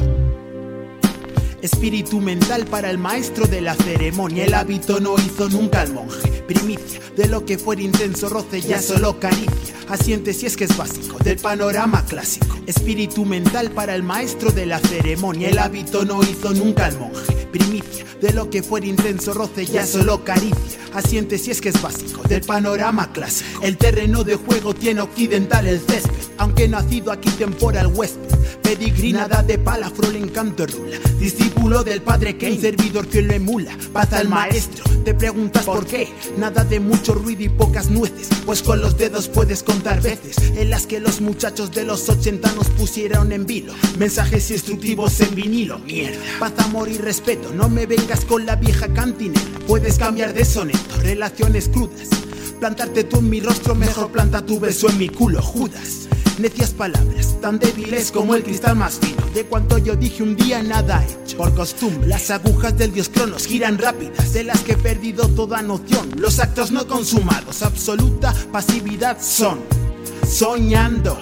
[1.61, 4.45] Espíritu mental para el maestro de la ceremonia.
[4.45, 6.41] El hábito no hizo nunca al monje.
[6.47, 9.76] Primicia de lo que fuera intenso roce, ya solo caricia.
[9.89, 12.57] Asiente si es que es básico del panorama clásico.
[12.65, 15.49] Espíritu mental para el maestro de la ceremonia.
[15.49, 17.37] El hábito no hizo nunca al monje.
[17.58, 20.80] Primicia de lo que fuera intenso roce, ya solo caricia.
[20.93, 23.62] Asiente si es que es básico del panorama clásico.
[23.62, 26.14] El terreno de juego tiene occidental el césped.
[26.38, 28.36] Aunque nacido aquí temporal huésped.
[28.62, 30.97] Pedigrí nada de pala, frol encanto rula.
[31.20, 33.76] Discípulo del padre que un servidor que lo emula.
[33.93, 36.10] Paz al maestro, te preguntas por qué.
[36.38, 38.30] Nada de mucho ruido y pocas nueces.
[38.45, 42.51] Pues con los dedos puedes contar veces en las que los muchachos de los 80
[42.53, 43.74] nos pusieron en vilo.
[43.97, 45.80] Mensajes instructivos en vinilo.
[45.80, 46.20] Mierda.
[46.39, 47.47] Paz, amor y respeto.
[47.54, 49.41] No me vengas con la vieja cantinera.
[49.68, 52.10] Puedes cambiar de soneto, relaciones crudas.
[52.60, 56.08] Plantarte tú en mi rostro, mejor planta tu beso en mi culo, Judas.
[56.39, 59.26] Necias palabras, tan débiles como el cristal más fino.
[59.34, 61.38] De cuanto yo dije un día, nada hecho.
[61.38, 65.62] Por costumbre, las agujas del dios Cronos giran rápidas, de las que he perdido toda
[65.62, 66.10] noción.
[66.18, 69.60] Los actos no consumados, absoluta pasividad son.
[70.28, 71.18] Soñando,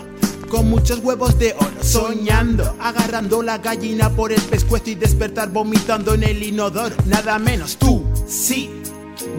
[0.50, 6.14] con muchos huevos de oro, soñando, agarrando la gallina por el pescuezo y despertar vomitando
[6.14, 6.96] en el inodoro.
[7.06, 8.70] Nada menos tú, sí.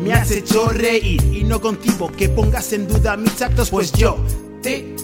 [0.02, 4.16] Me has hecho reír y no contigo que pongas en duda mis actos, pues yo
[4.62, 4.94] te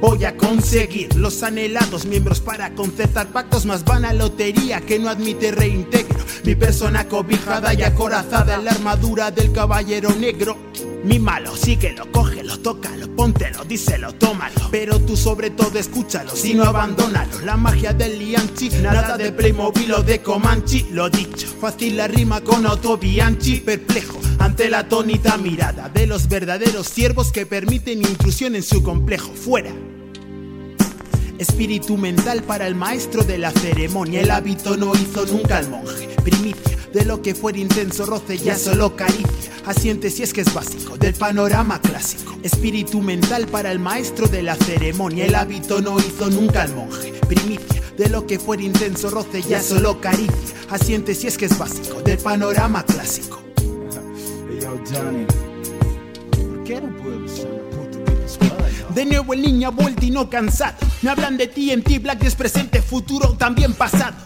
[0.00, 5.52] Voy a conseguir los anhelados miembros para concertar pactos más vana lotería que no admite
[5.52, 6.18] reintegro.
[6.44, 10.58] Mi persona cobijada y acorazada en la armadura del caballero negro.
[11.02, 14.68] Mi malo, síguelo, cógelo, tócalo, póntelo, díselo, tómalo.
[14.70, 17.40] Pero tú sobre todo escúchalo, si no abandónalo.
[17.40, 20.84] La magia del Lianchi, nada de Playmobil o de Comanche.
[20.90, 26.28] Lo dicho, fácil la rima con Otto Bianchi, perplejo ante la atónita mirada de los
[26.28, 29.32] verdaderos siervos que permiten intrusión en su complejo.
[29.32, 29.72] Fuera.
[31.38, 34.20] Espíritu mental para el maestro de la ceremonia.
[34.20, 36.08] El hábito no hizo nunca al monje.
[36.24, 39.52] Primicia de lo que fuera intenso roce, ya solo caricia.
[39.66, 42.38] Asiente si es que es básico del panorama clásico.
[42.42, 45.26] Espíritu mental para el maestro de la ceremonia.
[45.26, 47.12] El hábito no hizo nunca al monje.
[47.28, 50.56] Primicia de lo que fuera intenso roce, ya solo caricia.
[50.70, 53.45] Asiente si es que es básico del panorama clásico.
[58.94, 60.76] De nuevo niño vuelto y no cansado.
[61.02, 64.16] Me hablan de ti en ti, Black es presente, futuro, también pasado.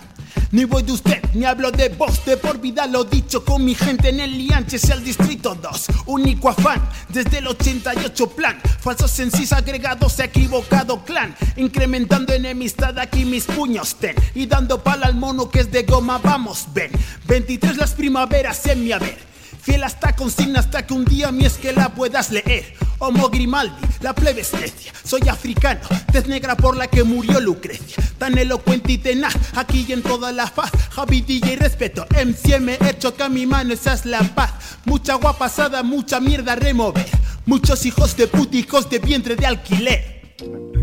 [0.52, 3.74] Ni voy de usted, ni hablo de vos, de por vida lo dicho con mi
[3.74, 5.86] gente en el Lianche, es el distrito 2.
[6.06, 8.58] Único afán, desde el 88 plan.
[8.80, 11.36] Falsos sensis agregados, equivocado clan.
[11.56, 14.16] Incrementando enemistad aquí mis puños ten.
[14.34, 16.90] Y dando pala al mono que es de goma, vamos, ven.
[17.28, 19.29] 23 las primaveras en mi haber.
[19.62, 22.74] Fiel hasta consigna hasta que un día mi esquela puedas leer.
[22.98, 24.92] Homo Grimaldi, la plebescencia.
[25.04, 25.80] Soy africano,
[26.12, 27.96] tez negra por la que murió Lucrecia.
[28.18, 30.70] Tan elocuente y tenaz, aquí y en toda la faz.
[30.90, 34.52] Javi DJ respeto, MCM hecho que a mi mano esa es la paz.
[34.84, 37.08] Mucha agua pasada, mucha mierda remover.
[37.46, 40.79] Muchos hijos de puta, hijos de vientre de alquiler.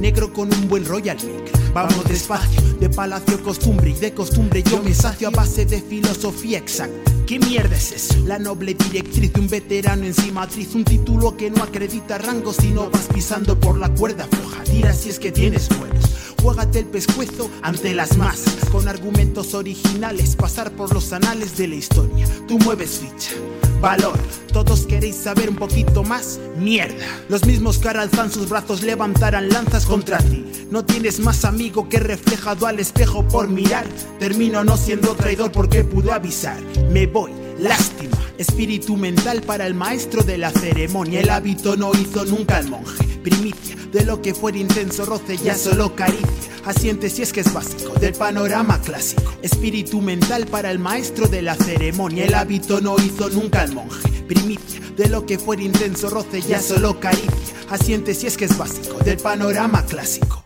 [0.00, 1.72] Negro con un buen Royal Mix.
[1.74, 6.58] Vamos despacio, de palacio costumbre y de costumbre yo me sacio a base de filosofía
[6.58, 7.12] exacta.
[7.26, 8.14] ¿Qué mierda es eso?
[8.24, 12.52] La noble directriz de un veterano en sí matriz, un título que no acredita rango
[12.52, 14.62] si no vas pisando por la cuerda floja.
[14.64, 16.27] Tira si es que tienes buenos.
[16.42, 21.74] Juégate el pescuezo ante las masas, con argumentos originales, pasar por los anales de la
[21.74, 22.26] historia.
[22.46, 23.32] Tú mueves ficha,
[23.80, 24.18] valor.
[24.52, 27.04] Todos queréis saber un poquito más, mierda.
[27.28, 30.44] Los mismos que alzan sus brazos levantarán lanzas contra ti.
[30.70, 33.86] No tienes más amigo que reflejado al espejo por mirar.
[34.18, 36.60] Termino no siendo traidor porque pude avisar.
[36.90, 38.16] Me voy, lástima.
[38.38, 41.20] Espíritu mental para el maestro de la ceremonia.
[41.20, 43.04] El hábito no hizo nunca al monje.
[43.22, 46.28] Primicia de lo que fuera intenso roce, ya solo caricia.
[46.64, 49.32] Asiente si es que es básico del panorama clásico.
[49.42, 52.24] Espíritu mental para el maestro de la ceremonia.
[52.24, 54.08] El hábito no hizo nunca al monje.
[54.28, 57.30] Primicia de lo que fuera intenso roce, ya solo caricia.
[57.70, 60.44] Asiente si es que es básico del panorama clásico.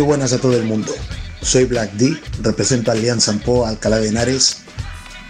[0.00, 0.94] Buenas a todo el mundo.
[1.42, 4.58] Soy Black D, represento a Lian Sampo, Alcalá de Henares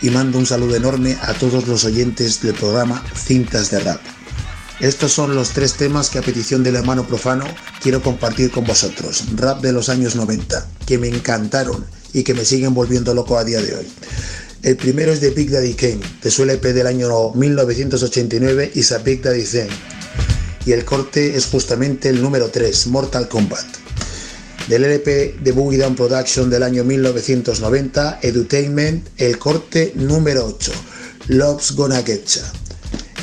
[0.03, 4.01] y mando un saludo enorme a todos los oyentes del programa Cintas de Rap.
[4.81, 7.47] Estos son los tres temas que a petición del hermano profano
[7.83, 9.25] quiero compartir con vosotros.
[9.37, 13.45] Rap de los años 90, que me encantaron y que me siguen volviendo loco a
[13.45, 13.87] día de hoy.
[14.63, 18.99] El primero es de Big Daddy Kane, de su LP del año 1989, Is a
[18.99, 19.71] Big Daddy Thing.
[20.67, 23.88] Y el corte es justamente el número 3, Mortal Kombat
[24.69, 30.73] del LP de Boogie Down Production del año 1990, Edutainment, el corte número 8,
[31.29, 32.43] Love's Gonna Getcha.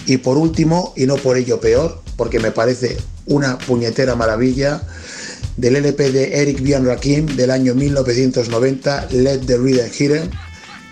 [0.07, 4.83] Y por último, y no por ello peor, porque me parece una puñetera maravilla,
[5.57, 10.29] del LP de Eric Bian Rakim del año 1990, Let the Reader Hear,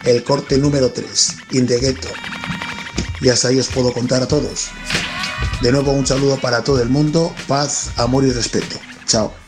[0.06, 2.10] el corte número 3, In the Ghetto.
[3.22, 4.68] Y hasta ahí os puedo contar a todos.
[5.62, 8.78] De nuevo un saludo para todo el mundo, paz, amor y respeto.
[9.06, 9.43] Chao.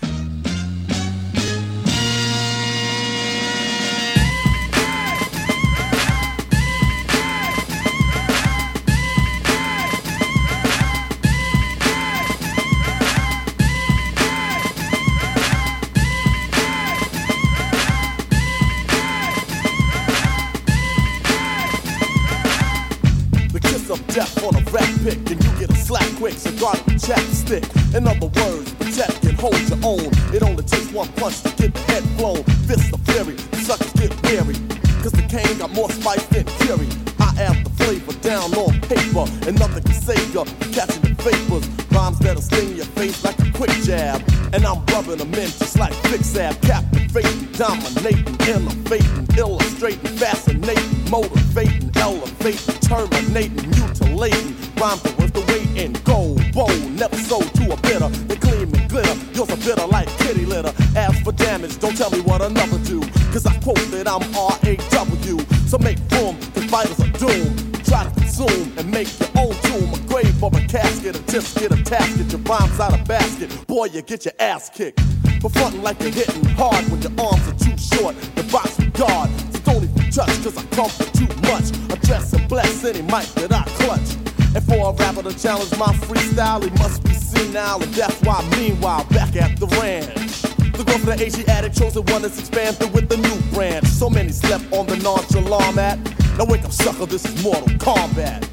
[74.56, 75.02] Ass kicked.
[75.42, 78.16] For frontin' like you're hitting hard when your arms are too short.
[78.36, 78.76] The box.
[78.96, 81.68] So don't even touch, cause I come for too much.
[81.92, 84.16] Address and bless any mic that I clutch.
[84.56, 87.84] And for a rapper to challenge my freestyle, he must be senile.
[87.84, 90.42] And that's why, meanwhile, back at the ranch.
[90.78, 93.86] The growth of the Asiatic chosen one that's expanded with the new brand.
[93.88, 96.00] So many slept on the nonchalant mat.
[96.38, 98.45] Now wake up, sucker, this is Mortal Kombat.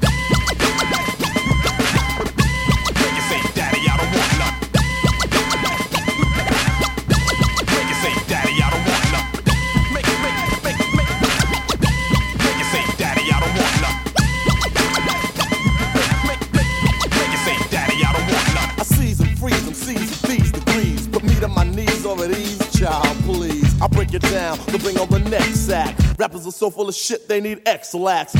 [26.33, 27.61] Rappers are so full of shit, they need.
[27.83, 27.99] So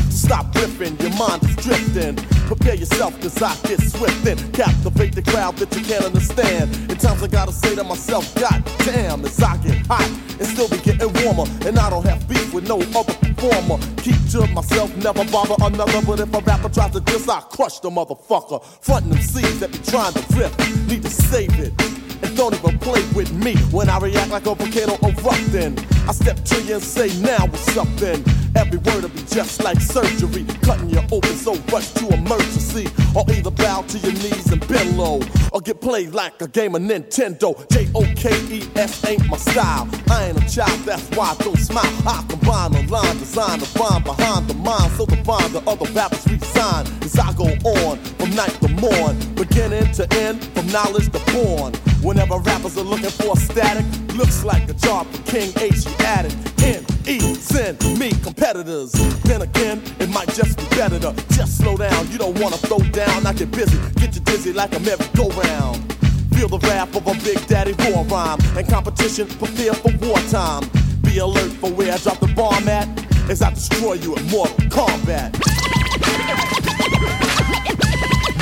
[0.10, 2.16] stop riffing, your mind is drifting.
[2.48, 6.74] Prepare yourself, cause I get swift and captivate the crowd that you can't understand.
[6.90, 10.68] In times I gotta say to myself, God damn, as I get hot and still
[10.70, 11.46] be getting warmer.
[11.68, 13.78] And I don't have beef with no other performer.
[13.98, 16.02] Keep to myself, never bother another.
[16.02, 18.64] But if a rapper tries to diss, I crush the motherfucker.
[18.82, 21.93] Frontin' them seeds that be trying to rip, need to save it.
[22.24, 25.78] And don't even play with me when I react like a volcano erupting.
[26.08, 28.24] I step to you and say, now what's up then?
[28.56, 32.88] Every word will be just like surgery, cutting you open so rush to emergency.
[33.16, 35.20] Or either bow to your knees and bend low,
[35.52, 37.50] or get played like a game of Nintendo.
[37.70, 39.90] J O K E S ain't my style.
[40.10, 41.84] I ain't a child, that's why I don't smile.
[42.08, 45.92] I combine a line, design the rhyme behind the mind, so the bind the other
[45.92, 46.86] rappers resign.
[47.02, 51.74] As I go on from night to morn, beginning to end, from knowledge to born.
[52.04, 53.86] Whenever rappers are looking for static,
[54.18, 56.34] looks like a job for King Asiatic.
[56.62, 58.92] N E send me competitors.
[59.24, 62.12] Then again, it might just be better to just slow down.
[62.12, 65.94] You don't wanna throw down, I get busy, get you dizzy like a merry-go-round.
[66.36, 69.26] Feel the rap of a big daddy war rhyme and competition.
[69.40, 70.70] Prepare for wartime.
[71.04, 72.88] Be alert for where I drop the bomb at
[73.30, 75.40] as I destroy you in Mortal Kombat.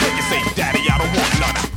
[0.02, 1.71] You say, Daddy, I don't want none.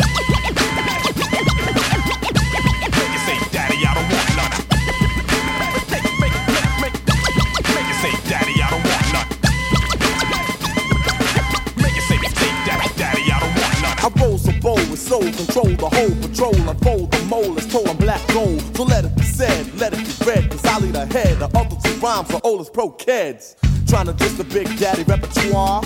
[15.15, 16.69] Soul control, the whole patrol.
[16.69, 18.61] Unfold the mole is told black gold.
[18.77, 21.39] So let it be said, let it be read, cause I lead ahead.
[21.39, 23.57] The other two rhymes are old as pro kids.
[23.87, 25.83] Trying to diss the big daddy repertoire.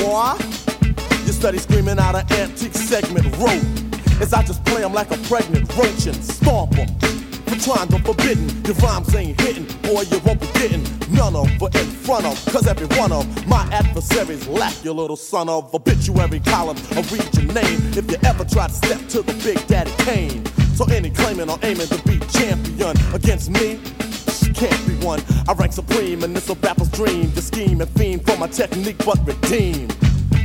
[0.00, 0.36] Moi?
[1.24, 3.64] You study screaming out an antique segment rope.
[4.20, 6.88] As I just play 'em like a pregnant roach and stomp 'em.
[7.60, 10.82] Trying to forbidden, your rhymes ain't hitting, boy, you won't be getting
[11.12, 15.16] none of, but in front of, cause every one of my adversaries lack your little
[15.16, 16.76] son of obituary column.
[16.92, 20.44] I'll read your name if you ever try to step to the big daddy Kane.
[20.74, 23.78] So any claiming or aiming to be champion against me,
[24.54, 25.20] can't be one.
[25.48, 27.30] I rank supreme and it's a rapper's dream.
[27.32, 29.88] The scheme and fiend for my technique, but redeem.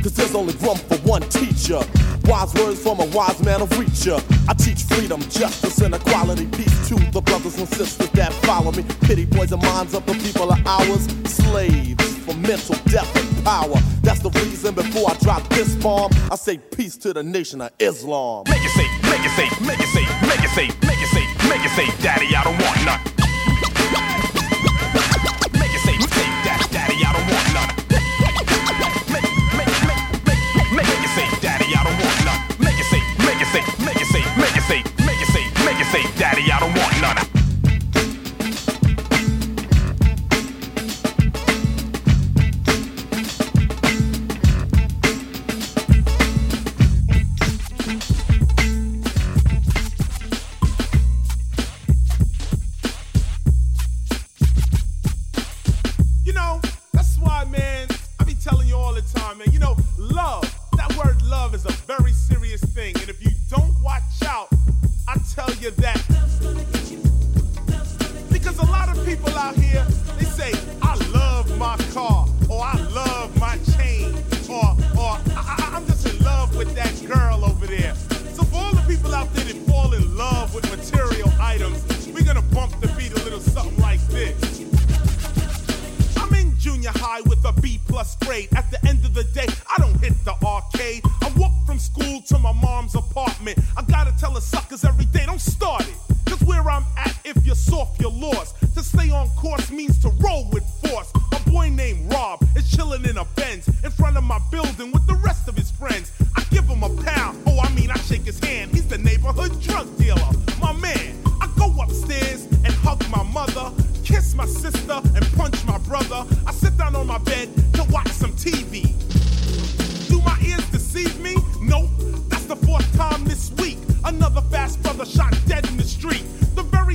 [0.02, 1.80] Cause there's only room for one teacher.
[2.28, 4.22] Wise words from a wise man of reacher.
[4.48, 6.46] I teach freedom, justice, and equality.
[6.46, 8.84] Peace to the brothers and sisters that follow me.
[9.00, 11.08] Pity poison minds of the people are ours.
[11.24, 13.80] Slaves for mental death and power.
[14.02, 17.70] That's the reason before I drop this bomb, I say peace to the nation of
[17.78, 18.44] Islam.
[18.46, 21.48] Make it say, make it say, make it say, make it say, make it say,
[21.48, 23.17] make you say, Daddy, I don't want none.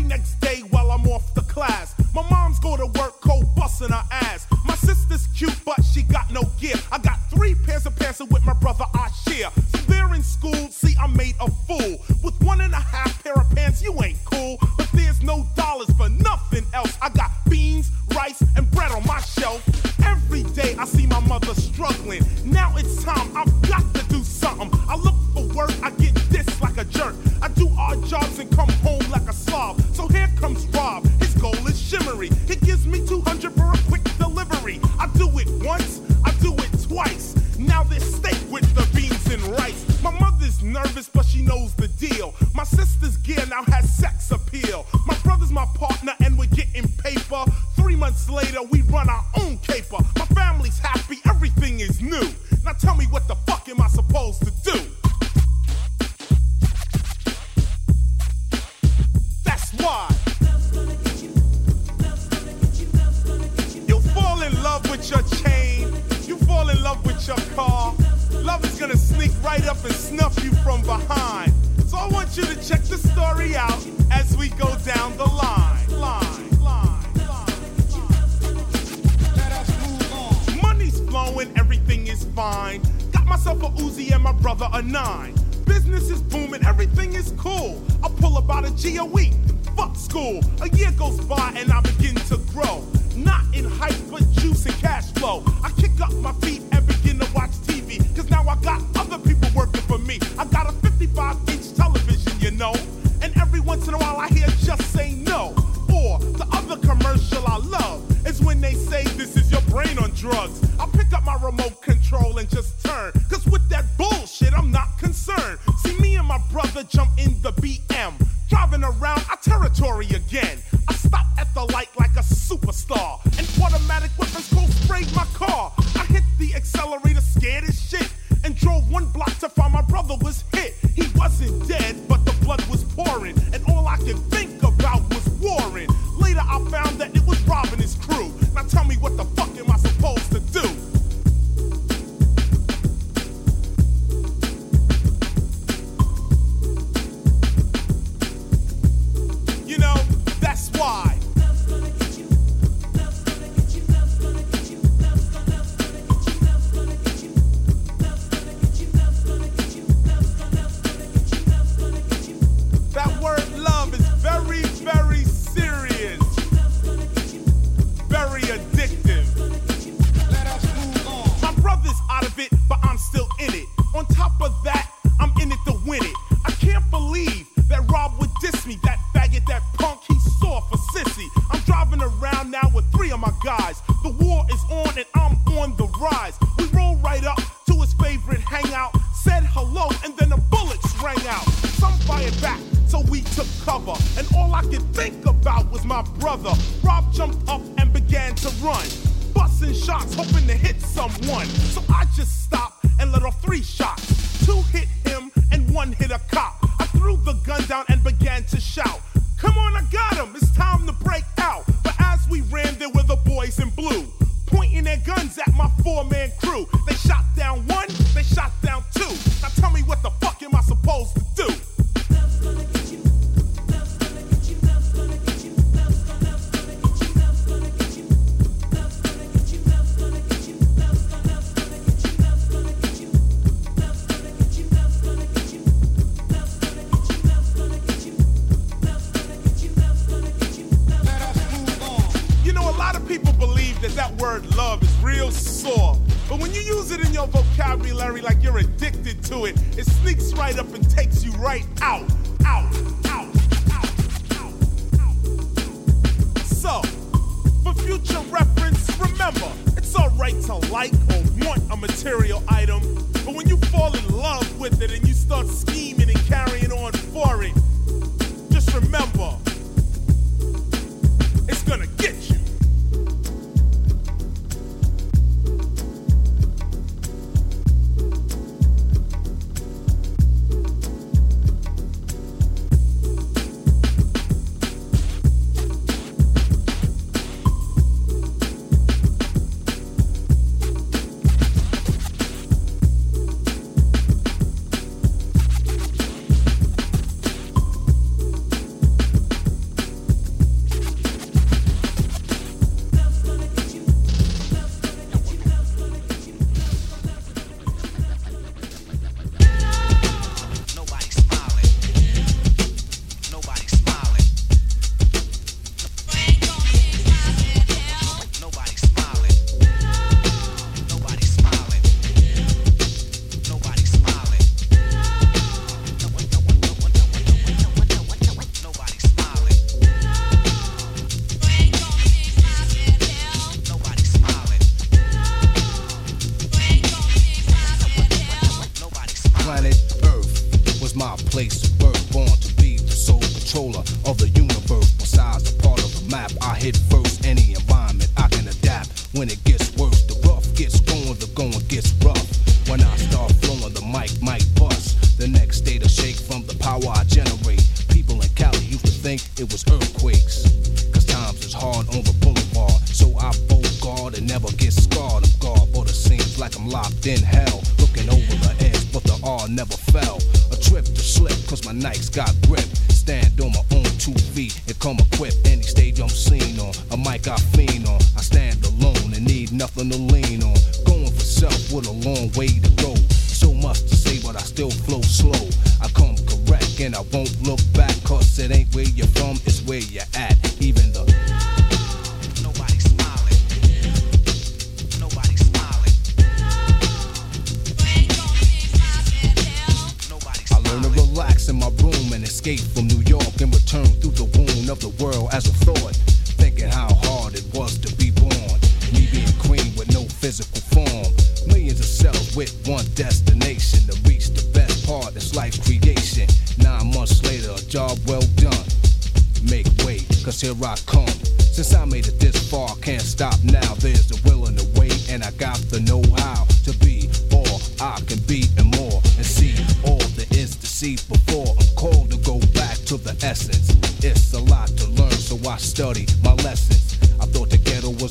[0.03, 1.92] Next day, while I'm off the class,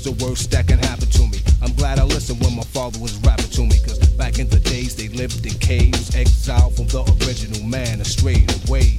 [0.02, 1.38] was the worst that can happen to me.
[1.62, 3.78] I'm glad I listened when my father was rapping to me.
[3.84, 8.06] Cause back in the days they lived in caves, exiled from the original man and
[8.06, 8.96] strayed away.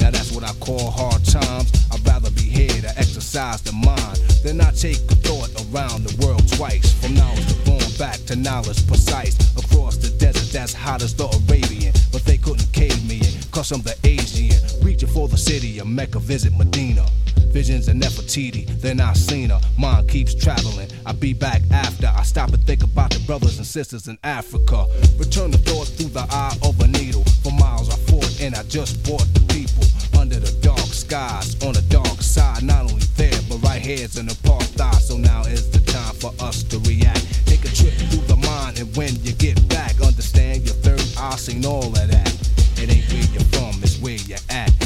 [0.00, 1.72] Now that's what I call hard times.
[1.92, 6.14] I'd rather be here to exercise the mind than I take a thought around the
[6.24, 6.88] world twice.
[7.00, 9.36] From knowledge to born back to knowledge precise.
[9.56, 11.92] Across the desert that's hot as the Arabian.
[12.12, 14.56] But they couldn't cave me in, cause I'm the Asian.
[14.82, 17.04] Reaching for the city of Mecca, visit Medina.
[17.50, 19.60] Visions of Nefertiti, then I seen her.
[19.76, 20.88] Mind keeps traveling.
[21.04, 22.06] I be back after.
[22.06, 24.86] I stop and think about the brothers and sisters in Africa.
[25.18, 27.24] Return the thought through the eye of a needle.
[27.42, 29.84] For miles I fought and I just bought the people.
[30.18, 32.62] Under the dark skies, on the dark side.
[32.62, 35.00] Not only there, but right here's an apartheid.
[35.00, 37.26] So now is the time for us to react.
[37.46, 41.36] Take a trip through the mind and when you get back, understand your third eye
[41.36, 42.32] seen all of that.
[42.78, 44.79] It ain't where you're from, it's where you're at.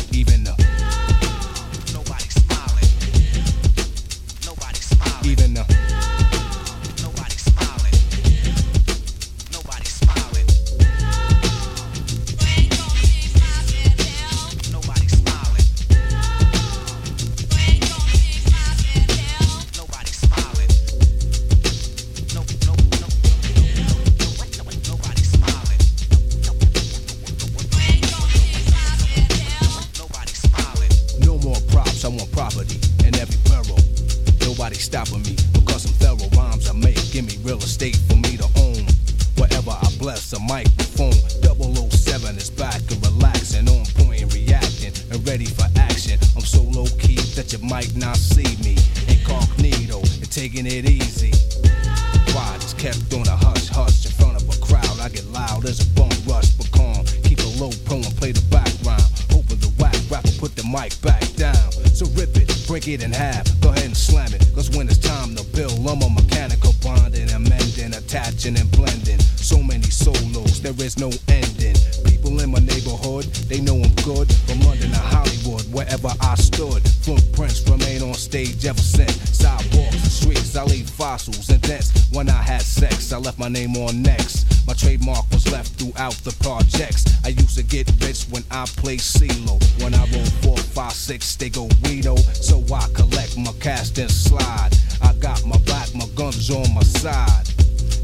[91.37, 92.17] They go Guido.
[92.17, 94.71] So I collect my cast and slide.
[95.03, 97.49] I got my back, my guns on my side.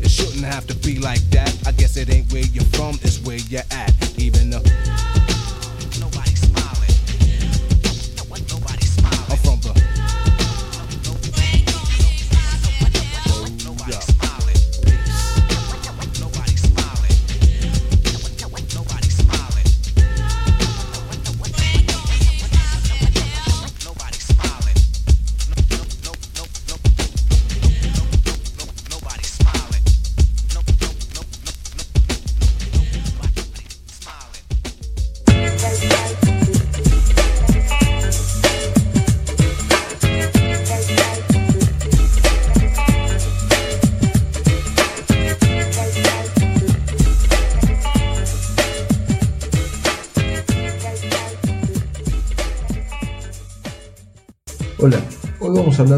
[0.00, 1.54] It shouldn't have to be like that.
[1.66, 3.92] I guess it ain't where you're from, it's where you're at.
[4.18, 4.62] Even though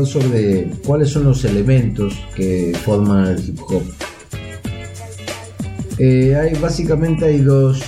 [0.01, 3.83] sobre cuáles son los elementos que forman el hip hop.
[5.99, 7.83] Eh, hay, básicamente hay dos,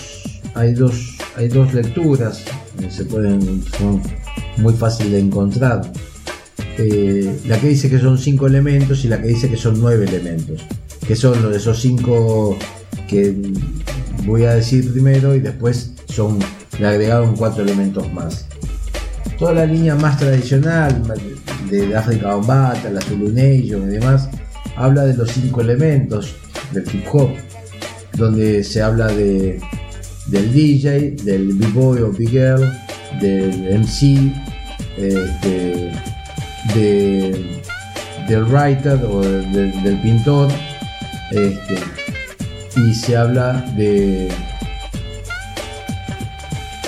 [0.55, 2.45] hay dos, hay dos lecturas,
[2.83, 4.03] eh, se pueden, son
[4.59, 5.91] muy fácil de encontrar.
[6.77, 10.05] Eh, la que dice que son cinco elementos y la que dice que son nueve
[10.07, 10.63] elementos,
[11.07, 12.57] que son los de esos cinco
[13.09, 13.35] que
[14.27, 16.39] voy a decir primero y después son
[16.79, 18.47] le agregaron cuatro elementos más
[19.39, 21.03] toda la línea más tradicional
[21.71, 24.29] de, Africa Bambata, la Zulu Nation y demás,
[24.77, 26.35] habla de los cinco elementos
[26.73, 27.31] del hip hop,
[28.17, 29.61] donde se habla de,
[30.27, 32.63] del DJ, del B-Boy o B-Girl,
[33.21, 34.33] del MC,
[34.97, 35.93] este,
[36.75, 37.63] de,
[38.29, 40.51] del writer o del pintor,
[41.31, 41.79] este,
[42.77, 44.29] y se habla de,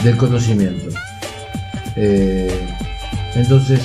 [0.03, 0.89] del conocimiento.
[1.97, 2.51] Eh,
[3.35, 3.81] entonces,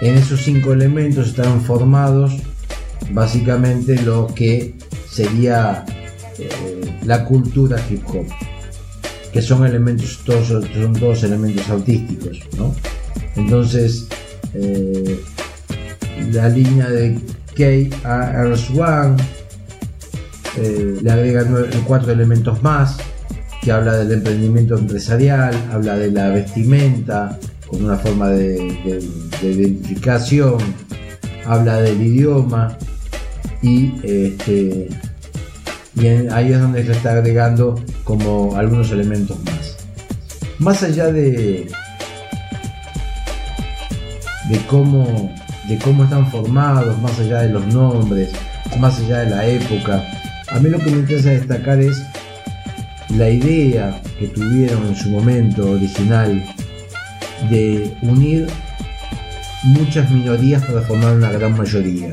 [0.00, 2.32] en esos cinco elementos están formados
[3.12, 4.74] básicamente lo que
[5.08, 5.84] sería
[6.38, 8.26] eh, la cultura hip hop,
[9.32, 12.74] que son elementos, todos, son todos elementos autísticos, ¿no?
[13.36, 14.06] Entonces,
[14.54, 15.20] eh,
[16.32, 17.18] la línea de
[17.54, 19.16] KRS-One
[21.02, 21.46] le agrega
[21.86, 22.98] cuatro elementos más,
[23.62, 27.38] que habla del emprendimiento empresarial, habla de la vestimenta
[27.70, 28.54] como una forma de,
[28.84, 29.08] de,
[29.40, 30.58] de identificación,
[31.46, 32.76] habla del idioma
[33.62, 34.88] y, este,
[36.32, 39.76] ahí es donde se está agregando como algunos elementos más.
[40.58, 41.70] Más allá de,
[44.48, 45.32] de, cómo,
[45.68, 48.30] de cómo están formados, más allá de los nombres,
[48.78, 50.04] más allá de la época,
[50.50, 52.02] a mí lo que me interesa destacar es
[53.16, 56.42] la idea que tuvieron en su momento original
[57.48, 58.46] de unir
[59.64, 62.12] muchas minorías para formar una gran mayoría.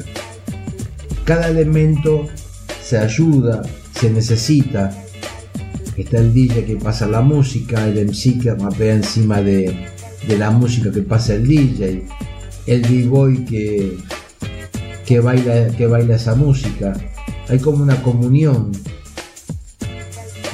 [1.23, 2.25] Cada elemento
[2.81, 3.61] se ayuda,
[3.99, 4.91] se necesita.
[5.95, 9.87] Está el DJ que pasa la música, el MC que encima de,
[10.27, 12.05] de la música que pasa el DJ,
[12.67, 13.97] el B-Boy que,
[15.05, 16.93] que, baila, que baila esa música.
[17.49, 18.71] Hay como una comunión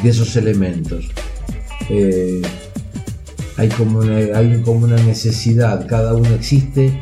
[0.02, 1.10] de esos elementos.
[1.90, 2.42] Eh,
[3.58, 7.00] hay, como una, hay como una necesidad, cada uno existe,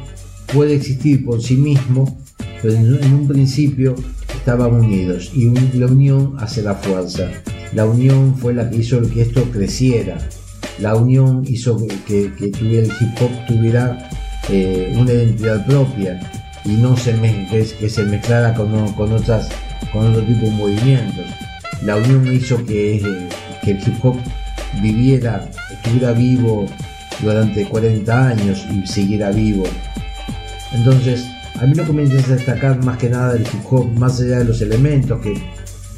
[0.54, 2.20] puede existir por sí mismo,
[2.62, 3.96] pero en, un principio
[4.34, 7.30] estaban unidos y la unión hace la fuerza.
[7.74, 10.18] La unión fue la que hizo que esto creciera.
[10.80, 14.10] La unión hizo que, que el hip hop tuviera
[14.50, 16.20] eh, una identidad propia
[16.66, 17.14] y no se
[17.90, 19.50] se mezclara con, con, otras,
[19.92, 21.26] con otro tipo de movimientos
[21.84, 23.28] la unión hizo que,
[23.64, 24.18] que, el hip hop
[24.82, 25.50] viviera,
[25.84, 26.68] estuviera vivo
[27.22, 29.64] durante 40 años y siguiera vivo.
[30.74, 31.26] Entonces,
[31.60, 34.40] a mí lo que me interesa destacar más que nada del hip hop, más allá
[34.40, 35.34] de los elementos, que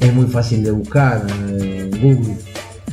[0.00, 1.24] es muy fácil de buscar
[1.58, 2.36] en Google,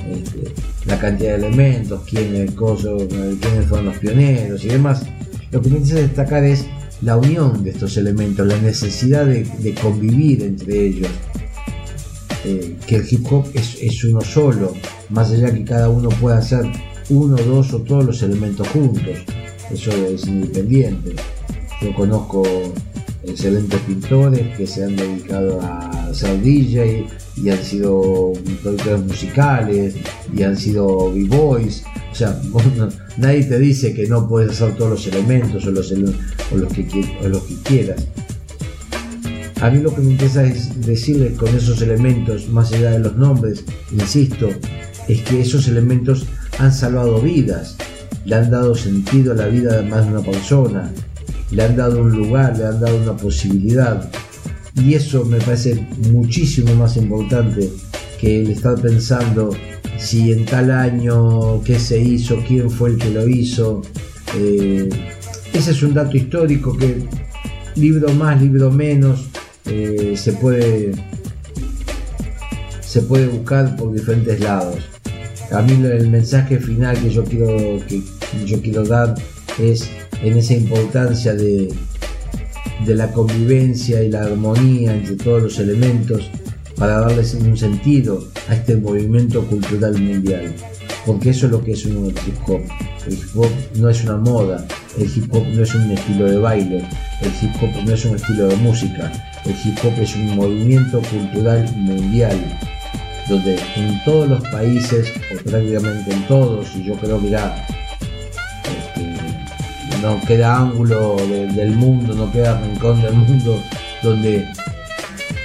[0.10, 0.54] este,
[0.86, 5.04] la cantidad de elementos, quién el quiénes fueron los pioneros y demás.
[5.52, 6.66] Lo que me interesa destacar es
[7.02, 11.10] la unión de estos elementos, la necesidad de convivir entre ellos.
[12.44, 14.74] Eh, que el hip hop es, es uno solo,
[15.10, 16.66] más allá que cada uno pueda hacer
[17.10, 19.18] uno, dos o todos los elementos juntos.
[19.72, 21.16] Eso es independiente.
[21.82, 22.44] Yo conozco
[23.24, 27.06] excelentes pintores que se han dedicado a ser DJ
[27.38, 29.96] y han sido productores musicales
[30.36, 31.84] y han sido b-boys.
[32.12, 32.42] O sea,
[33.18, 36.86] nadie te dice que no puedes hacer todos los elementos o los, o los que
[37.64, 38.08] quieras.
[39.62, 43.16] A mí lo que me interesa es decirles con esos elementos, más allá de los
[43.16, 44.49] nombres, insisto,
[45.07, 46.26] es que esos elementos
[46.57, 47.78] han salvado vidas,
[48.26, 50.91] le han dado sentido a la vida de más de una persona,
[51.51, 54.09] le han dado un lugar, le han dado una posibilidad.
[54.76, 57.70] Y eso me parece muchísimo más importante
[58.20, 59.51] que el estar pensando
[59.99, 63.84] si en tal año qué se hizo, quién fue el que lo hizo.
[64.36, 64.89] Eh,
[65.53, 67.05] ese es un dato histórico que
[67.76, 69.31] libro más, libro menos,
[69.66, 70.91] eh, se puede
[72.82, 74.78] se puede buscar por diferentes lados.
[75.51, 78.01] A mí el mensaje final que yo quiero que
[78.45, 79.16] yo quiero dar
[79.59, 79.89] es
[80.22, 81.74] en esa importancia de,
[82.86, 86.30] de la convivencia y la armonía entre todos los elementos
[86.76, 90.53] para darles un sentido a este movimiento cultural mundial.
[91.05, 92.62] Porque eso es lo que es un hip hop.
[93.07, 94.66] El hip hop no es una moda,
[94.97, 96.78] el hip hop no es un estilo de baile,
[97.22, 99.12] el hip hop no es un estilo de música,
[99.46, 102.38] el hip hop es un movimiento cultural mundial
[103.30, 107.42] donde en todos los países, o prácticamente en todos, y yo creo que este,
[110.02, 113.58] no queda ángulo de- del mundo, no queda rincón del mundo
[114.04, 114.46] donde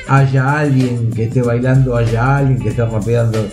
[0.09, 3.47] haya alguien que esté bailando, haya alguien que esté rapeando,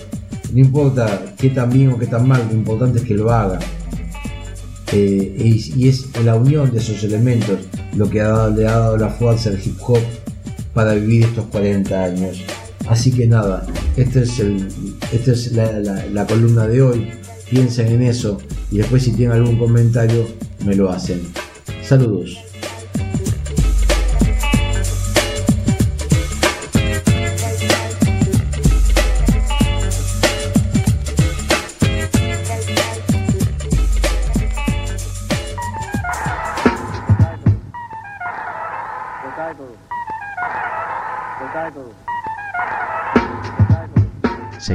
[0.51, 3.59] no importa qué tan bien o qué tan mal, lo importante es que lo haga.
[4.91, 5.35] Eh,
[5.75, 7.57] y, es la unión de esos elementos
[7.95, 9.97] lo que ha le ha dado la fuerza al hip hop
[10.73, 12.41] para vivir estos 40 años.
[12.87, 13.65] Así que nada,
[13.95, 14.67] esta es, el,
[15.11, 17.07] esta es la, la- la columna de hoy.
[17.49, 18.39] Piensen en eso
[18.71, 20.25] y después si tienen algún comentario
[20.65, 21.21] me lo hacen.
[21.83, 22.37] Saludos.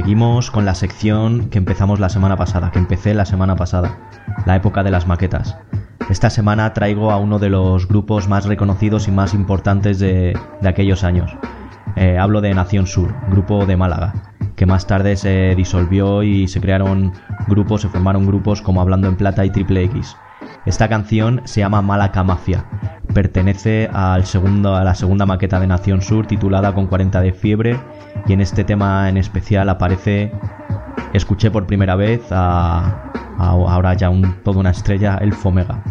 [0.09, 3.99] Seguimos con la sección que empezamos la semana pasada, que empecé la semana pasada,
[4.47, 5.55] la época de las maquetas.
[6.09, 10.67] Esta semana traigo a uno de los grupos más reconocidos y más importantes de, de
[10.67, 11.37] aquellos años.
[11.95, 14.15] Eh, hablo de Nación Sur, grupo de Málaga,
[14.55, 17.13] que más tarde se disolvió y se crearon
[17.47, 20.17] grupos, se formaron grupos como Hablando en Plata y Triple X.
[20.65, 22.65] Esta canción se llama Malaca Mafia.
[23.13, 27.79] Pertenece al segundo, a la segunda maqueta de Nación Sur titulada Con 40 de fiebre
[28.27, 30.31] y en este tema en especial aparece,
[31.13, 34.11] escuché por primera vez a, ahora ya
[34.43, 35.83] toda una estrella, el Fomega.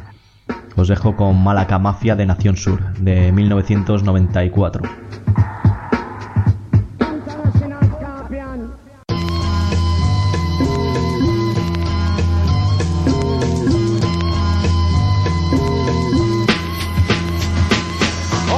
[0.77, 4.83] Os dejo con Malaca Mafia de Nación Sur de 1994.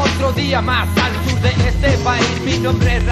[0.05, 3.07] Otro día más al sur de este país Mi nombre es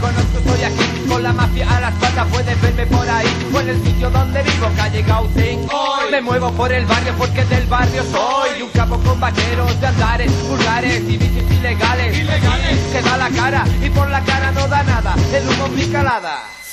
[0.00, 3.68] Conozco, estoy aquí Con la mafia a las patas, puedes verme por ahí O en
[3.68, 6.10] el sitio donde vivo, calle Gauting Hoy.
[6.10, 10.48] Me muevo por el barrio porque del barrio soy Un capo con vaqueros de andares
[10.48, 12.16] vulgares y bicis ilegales.
[12.16, 12.78] Ilegales.
[12.92, 16.63] Que da la cara y por la cara no da nada El humo mi calada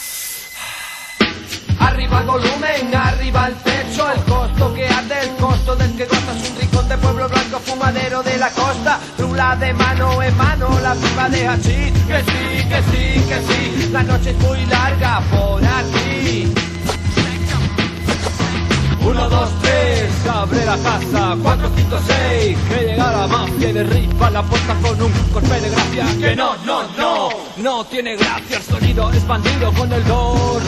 [2.01, 6.49] Arriba el volumen, arriba el techo, el costo que arde, el costo del que gozas
[6.49, 10.95] un rincón de pueblo blanco, fumadero de la costa, rula de mano en mano, la
[10.95, 15.63] pipa de hachís, que sí, que sí, que sí, la noche es muy larga por
[15.63, 16.51] aquí.
[19.03, 24.29] Uno, dos, tres, abre la casa, cuatro, cinco, seis, que llega la mafia y derriba
[24.31, 26.05] la puerta con un golpe de gracia.
[26.19, 28.57] Que no, no, no, no tiene gracia.
[28.57, 30.59] El sonido expandido con el do,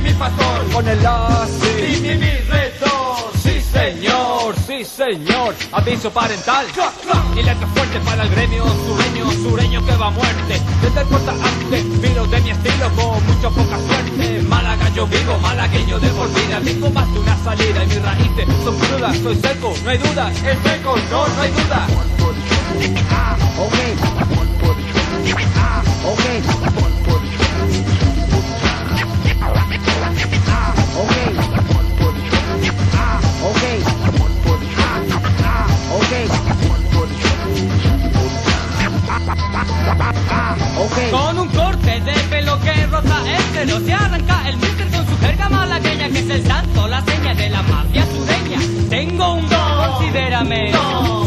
[0.00, 4.54] mi, mi, mi pastor, con el la, si, mi, mi, mi, re, do, sí señor,
[4.66, 6.66] sí señor, aviso parental,
[7.36, 11.82] y letra fuerte para el gremio sureño, sureño que va a muerte, desde el cortante,
[12.00, 16.60] vino de mi estilo con mucha poca suerte, Málaga yo vivo, malagueño de por vida,
[16.92, 20.58] más de una salida y mis raíces son crudas, soy seco, no hay dudas, es
[20.62, 21.90] seco, no, no hay dudas.
[41.10, 45.18] Con un corte de pelo que roza el seno se arranca el mister con su
[45.18, 48.88] jerga malagueña que es el santo, la seña de la mafia sureña.
[48.88, 50.72] Tengo un don, considérame.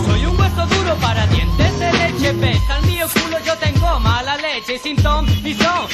[0.05, 4.37] Soy un hueso duro para dientes de leche, pesa al mío culo, yo tengo mala
[4.37, 5.87] leche sin tom ni son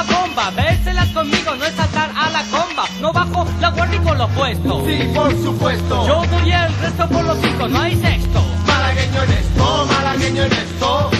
[0.00, 0.50] la bomba.
[0.50, 2.84] Vérselas conmigo no es saltar a la comba.
[3.00, 6.06] No bajo la guardia y con lo puesto Sí, por supuesto.
[6.06, 8.42] Yo doy el resto por los cinco, no hay sexto.
[8.66, 11.10] Malagueño en esto, malagueño en esto.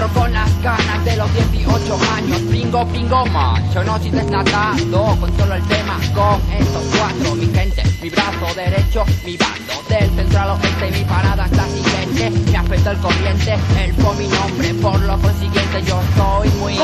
[0.00, 2.40] Entro con las ganas de los 18 años.
[2.50, 5.98] Pingo, pingo, macho, no estoy desnatado Controlo el tema.
[6.14, 11.44] Con estos cuatro Mi gente, mi brazo derecho, mi bando Del central oeste, mi parada
[11.44, 12.50] es la siguiente.
[12.50, 16.78] Me afecta el corriente, el fue mi nombre Por lo consiguiente yo soy muy.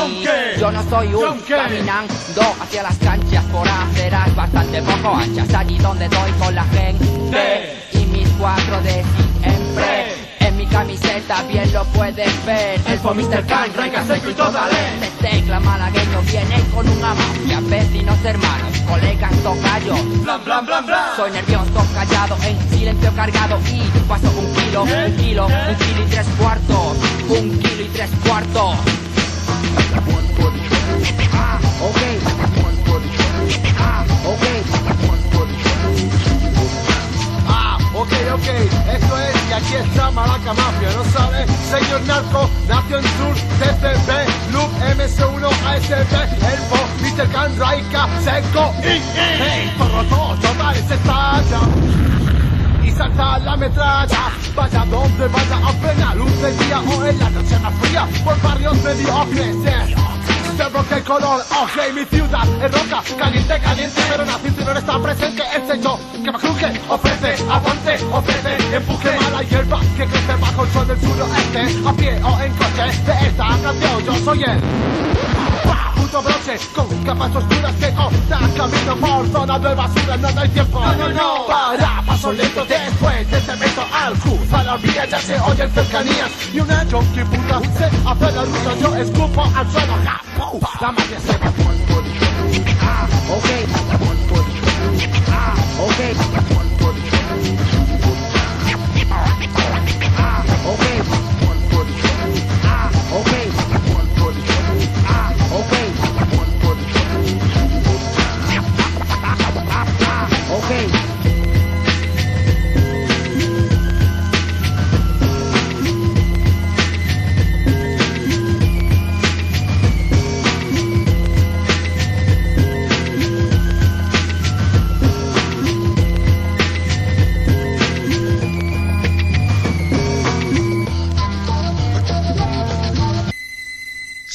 [0.59, 5.51] Yo no soy un caminando hacia las canchas Por aceras bastante poco anchas.
[5.55, 9.03] Allí donde doy con la gente Y mis cuatro de
[9.41, 10.26] siempre
[10.57, 13.45] en mi camiseta bien lo puedes ver El fue Mr.
[13.45, 15.03] Khan, Raica Seco y Totalén.
[15.03, 21.15] Este tecla malagueño viene con una mafia Vecinos, hermanos, colegas, tocayos Blan, blan, blan, blan.
[21.15, 26.09] Soy nervioso, callado, en silencio cargado Y paso un kilo, un kilo, un kilo y
[26.09, 26.97] tres cuartos
[27.29, 28.75] Un kilo y tres cuartos
[31.33, 31.97] Ah, ok
[33.79, 34.56] Ah, ok
[37.97, 38.47] ok, ok,
[38.93, 41.45] esto es y aquí está Malaca Mafia, ¿no sabe?
[41.69, 46.15] Señor Narco, Nación Sur, TCB, Loop, MC1, ASB,
[46.53, 47.27] Elfo, Mr.
[47.31, 52.06] Khan, Raika, Seco, y, hey, por todo, totales estalla.
[52.87, 57.29] Y salta la metralla, vaya donde vaya a plena luz del día o en la
[57.31, 59.95] noche más fría, por barrios mediocres, eh.
[60.55, 64.73] Se roca el color, ok, mi ciudad es roca, caliente, caliente, pero en la cintura
[64.73, 70.05] no está presente el sello que me cruje, ofrece, aguante, ofrece, empuje mala hierba que
[70.05, 74.15] crece bajo el sol del suroeste, a pie o en coche, de esta canción yo
[74.23, 74.59] soy el
[75.65, 75.96] ¡Pah!
[76.07, 80.79] Puto broche, con capas oscuras que otra camino por zona de basura, no hay tiempo,
[80.79, 85.19] no, no, no, para paso lento después de este evento al cruzar la vía ya
[85.19, 86.31] se oyen cercanías.
[86.53, 90.21] Y una junkie puta se hace la rusa, yo escupo al suelo, ja,
[90.81, 91.53] la magia se va.
[92.81, 93.45] Ah, ok.
[95.29, 96.66] Ah, ok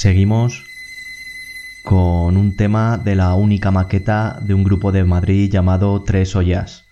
[0.03, 0.65] Seguimos
[1.85, 6.83] con un tema de la única maqueta de un grupo de Madrid llamado Tres Ollas.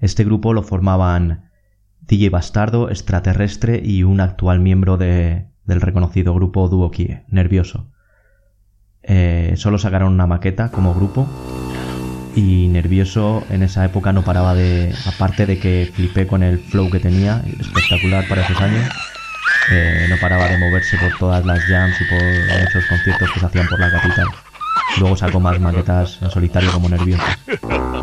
[0.00, 1.52] Este grupo lo formaban
[2.00, 7.92] DJ Bastardo, Extraterrestre y un actual miembro de- del reconocido grupo Duo Kie, Nervioso.
[9.04, 11.28] Eh, solo sacaron una maqueta como grupo
[12.34, 16.90] y Nervioso en esa época no paraba de, aparte de que flipé con el flow
[16.90, 18.88] que tenía, espectacular para esos años,
[19.70, 22.22] eh, no paraba de moverse por todas las jams y por
[22.60, 24.26] muchos conciertos que se hacían por la capital.
[24.98, 27.24] Luego sacó más maquetas en solitario como Nervioso.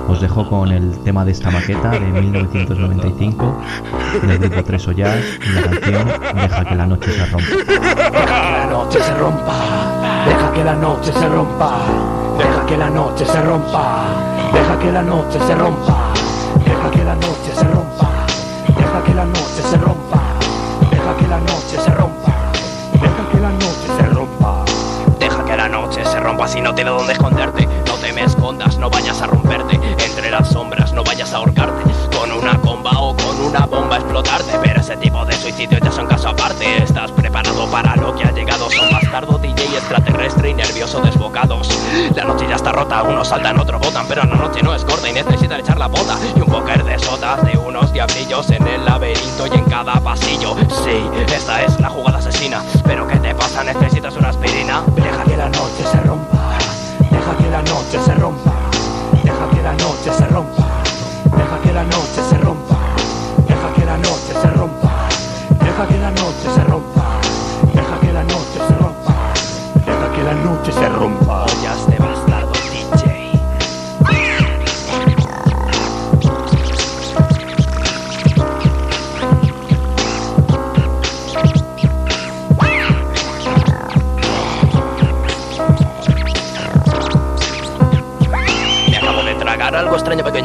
[0.08, 3.62] Os dejo con el tema de esta maqueta de 1995
[4.24, 7.46] del grupo Tres Ollas y la canción Deja que la noche se rompa.
[7.46, 7.72] Deja
[8.52, 9.56] que la noche se rompa.
[10.26, 11.78] Deja que la noche se rompa.
[12.38, 14.06] Deja que la noche se rompa.
[14.54, 16.14] Deja que la noche se rompa.
[16.66, 18.10] Deja que la noche se rompa.
[18.78, 20.19] Deja que la noche se rompa.
[21.10, 22.52] Deja que la noche se rompa.
[22.94, 24.66] Deja que la noche se rompa.
[25.20, 27.68] Deja que la noche se rompa si no tienes dónde esconderte.
[27.88, 29.80] No te me escondas, no vayas a romperte.
[30.06, 31.89] Entre las sombras no vayas a ahorcarte.
[33.50, 34.60] Una bomba a explotarte.
[34.62, 36.84] Pero ese tipo de suicidios ya son caso aparte.
[36.84, 38.70] Estás preparado para lo que ha llegado.
[38.70, 41.70] Son bastardo, DJ extraterrestre y nervioso desbocados.
[42.16, 44.06] La noche ya está rota, unos saltan, otros botan.
[44.08, 46.18] Pero la noche no es corta y necesitan echar la bota.
[46.36, 50.56] Y un póker de sotas de unos diablillos en el laberinto y en cada pasillo.
[50.84, 52.62] Sí, esta es la jugada asesina.
[52.86, 53.64] Pero ¿qué te pasa?
[53.64, 54.84] ¿Necesitas una aspirina?
[54.96, 56.58] Deja que la noche se rompa.
[57.10, 58.54] Deja que la noche se rompa.
[59.24, 60.68] Deja que la noche se rompa.
[61.26, 62.19] Deja que la noche
[65.80, 66.29] pa' quedarnos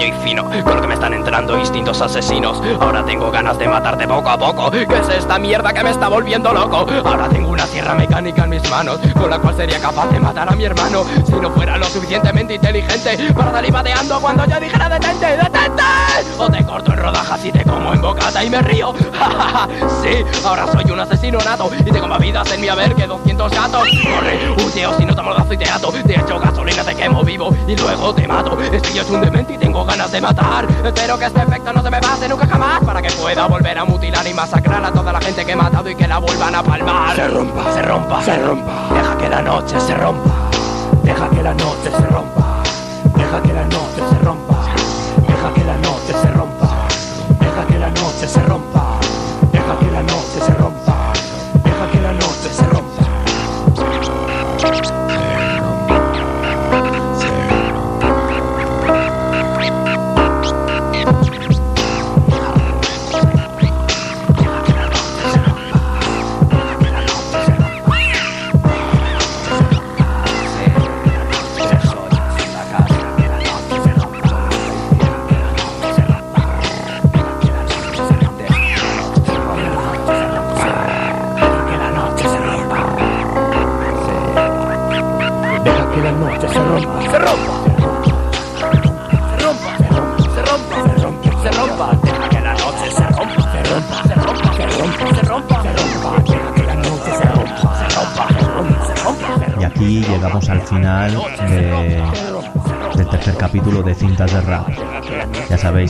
[0.04, 2.60] Con lo que me están entrando instintos asesinos.
[2.78, 4.70] Ahora tengo ganas de matarte poco a poco.
[4.70, 6.86] ¿Qué es esta mierda que me está volviendo loco?
[7.04, 10.52] Ahora tengo una sierra mecánica en mis manos, con la cual sería capaz de matar
[10.52, 11.04] a mi hermano.
[11.24, 15.82] Si no fuera lo suficientemente inteligente para salir bateando cuando yo dijera detente, detente.
[16.38, 18.92] O te corto en rodajas y te como en bocata y me río.
[20.02, 23.50] sí, ahora soy un asesino nato y tengo más vidas en mi haber que 200
[23.50, 23.88] gatos.
[24.02, 25.92] Corre, huye si no te mordazo y te ato.
[26.04, 28.60] Te echo gasolina, te quemo vivo y luego te mato.
[28.60, 30.66] Es que yo soy un demente y tengo ganas de matar.
[30.84, 33.84] Espero que este efecto no se me pase nunca jamás para que pueda volver a
[33.84, 36.64] mutilar y masacrar a toda la gente que he matado y que la vuelvan a
[36.64, 37.14] palmar.
[37.14, 38.72] Se rompa, se rompa, se rompa.
[38.92, 40.50] Deja que la noche se rompa.
[41.04, 42.62] Deja que la noche se rompa.
[43.16, 44.33] Deja que la noche se rompa.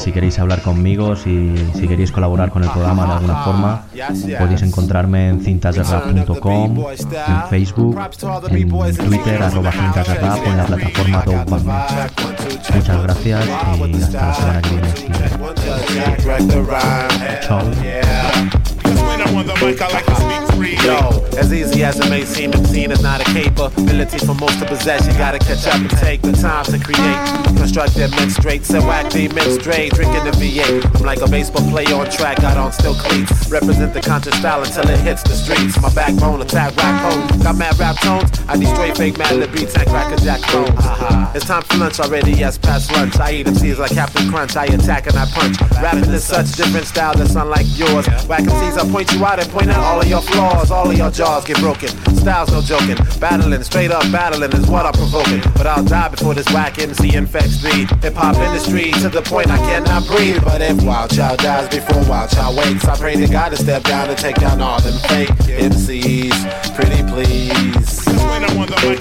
[0.04, 3.84] Si queréis hablar conmigo, si, si queréis colaborar con el programa de alguna forma,
[4.38, 7.98] podéis encontrarme en cintasderrap.com, en Facebook,
[8.50, 12.10] en Twitter, arroba cintas de rap o en la plataforma Dopebanger.
[12.74, 13.50] Muchas gracias y
[14.02, 14.88] hasta la semana que viene.
[17.40, 17.62] Chao.
[21.36, 24.66] As easy as it may seem, it's seen as not a capability for most to
[24.66, 25.06] possess.
[25.06, 27.18] You gotta catch up and take the time to create.
[27.58, 29.92] Construct that men straight, set whack the men straight.
[29.92, 30.96] Drinking the V8.
[30.96, 33.50] I'm like a baseball player on track, got on still cleats.
[33.50, 35.80] Represent the conscious style until it hits the streets.
[35.80, 37.42] My backbone, attack rap home.
[37.42, 40.70] Got mad rap tones, I destroy fake mad lib beats and a jack clones.
[40.70, 41.32] Uh-huh.
[41.34, 43.18] It's time for lunch already, yes, past lunch.
[43.18, 45.60] I eat MCs like Captain Crunch, I attack and I punch.
[45.82, 48.06] Rapping is such different style that's unlike yours.
[48.28, 50.70] Whack MCs, I point you out and point out all of your flaws.
[50.70, 51.88] All of your jaws get broken.
[52.16, 52.96] Style's no joking.
[53.18, 55.40] Battling, straight up battling is what I'm provoking.
[55.56, 59.48] But I'll die before this whack MC infects the hip hop industry to the point
[59.50, 60.42] I cannot breathe.
[60.44, 63.84] But if Wild Child dies before Wild Child wakes, I pray to God to step
[63.84, 66.36] down and take down all them fake MCs.
[66.76, 68.04] Pretty please.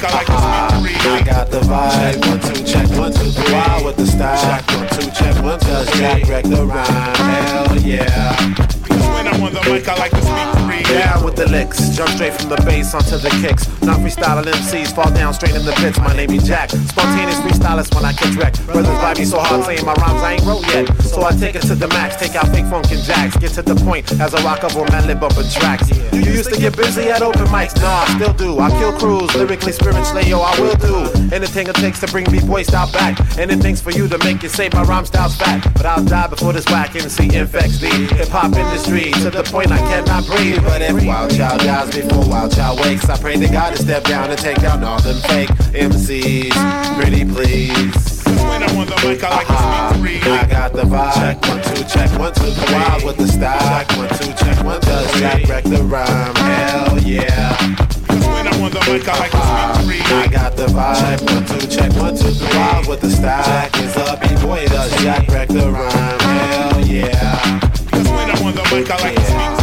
[0.03, 2.25] I, like I got the vibe.
[2.27, 3.53] One, two, check, one, two, three.
[3.53, 4.39] Wild with the style.
[4.41, 6.87] Check, one, two, check, one, two, Cause Jack wrecked the rhyme.
[6.87, 8.35] Hell yeah.
[8.55, 12.09] Cause When I'm on the mic, I like to speak Down with the licks, jump
[12.09, 13.69] straight from the bass onto the kicks.
[13.83, 15.99] Not freestyling MCs, fall down straight in the pits.
[15.99, 18.53] My name is Jack, spontaneous freestylist when I catch wreck.
[18.65, 20.89] Brothers vibe me so hard saying my rhymes I ain't wrote yet.
[21.03, 23.37] So I take it to the max, take out fake funk and jacks.
[23.37, 25.89] Get to the point as I rock up on my lip bumping tracks.
[26.11, 28.59] You used to get busy at open mics, nah, I still do.
[28.59, 31.05] I kill crews, lyrically, spiritually, yo, I will do.
[31.33, 33.19] Anything it takes to bring me boy style back.
[33.37, 35.61] Anything's for you to make you say my rhyme style's fat.
[35.73, 39.71] But I'll die before this whack MC infects the hip hop industry to the point
[39.71, 40.62] I cannot breathe.
[40.63, 44.03] But if Wild Child dies before Wild Child wakes, I pray to God to step
[44.05, 46.53] down and take down all them fake MCs.
[46.99, 48.23] Pretty please.
[48.49, 50.31] When I'm on the mic, I like to speak free.
[50.31, 51.13] I got the vibe.
[51.13, 52.73] Check one, two, check one, two, three.
[52.75, 53.59] Wild with the style.
[53.59, 56.35] Check one, two, check one, two, Does Jack wreck the rhyme?
[56.35, 57.57] Hell yeah.
[58.07, 60.15] Cause when I'm on the mic, I like to speak free.
[60.15, 60.99] I got the vibe.
[60.99, 62.57] Check one, two, check one, two, three.
[62.57, 63.43] Wild with the style.
[63.43, 64.65] Jack is a b-boy.
[64.67, 66.19] Does Jack wreck the rhyme?
[66.19, 67.59] Hell yeah.
[67.91, 69.62] Cause When I'm on the mic, I like to speak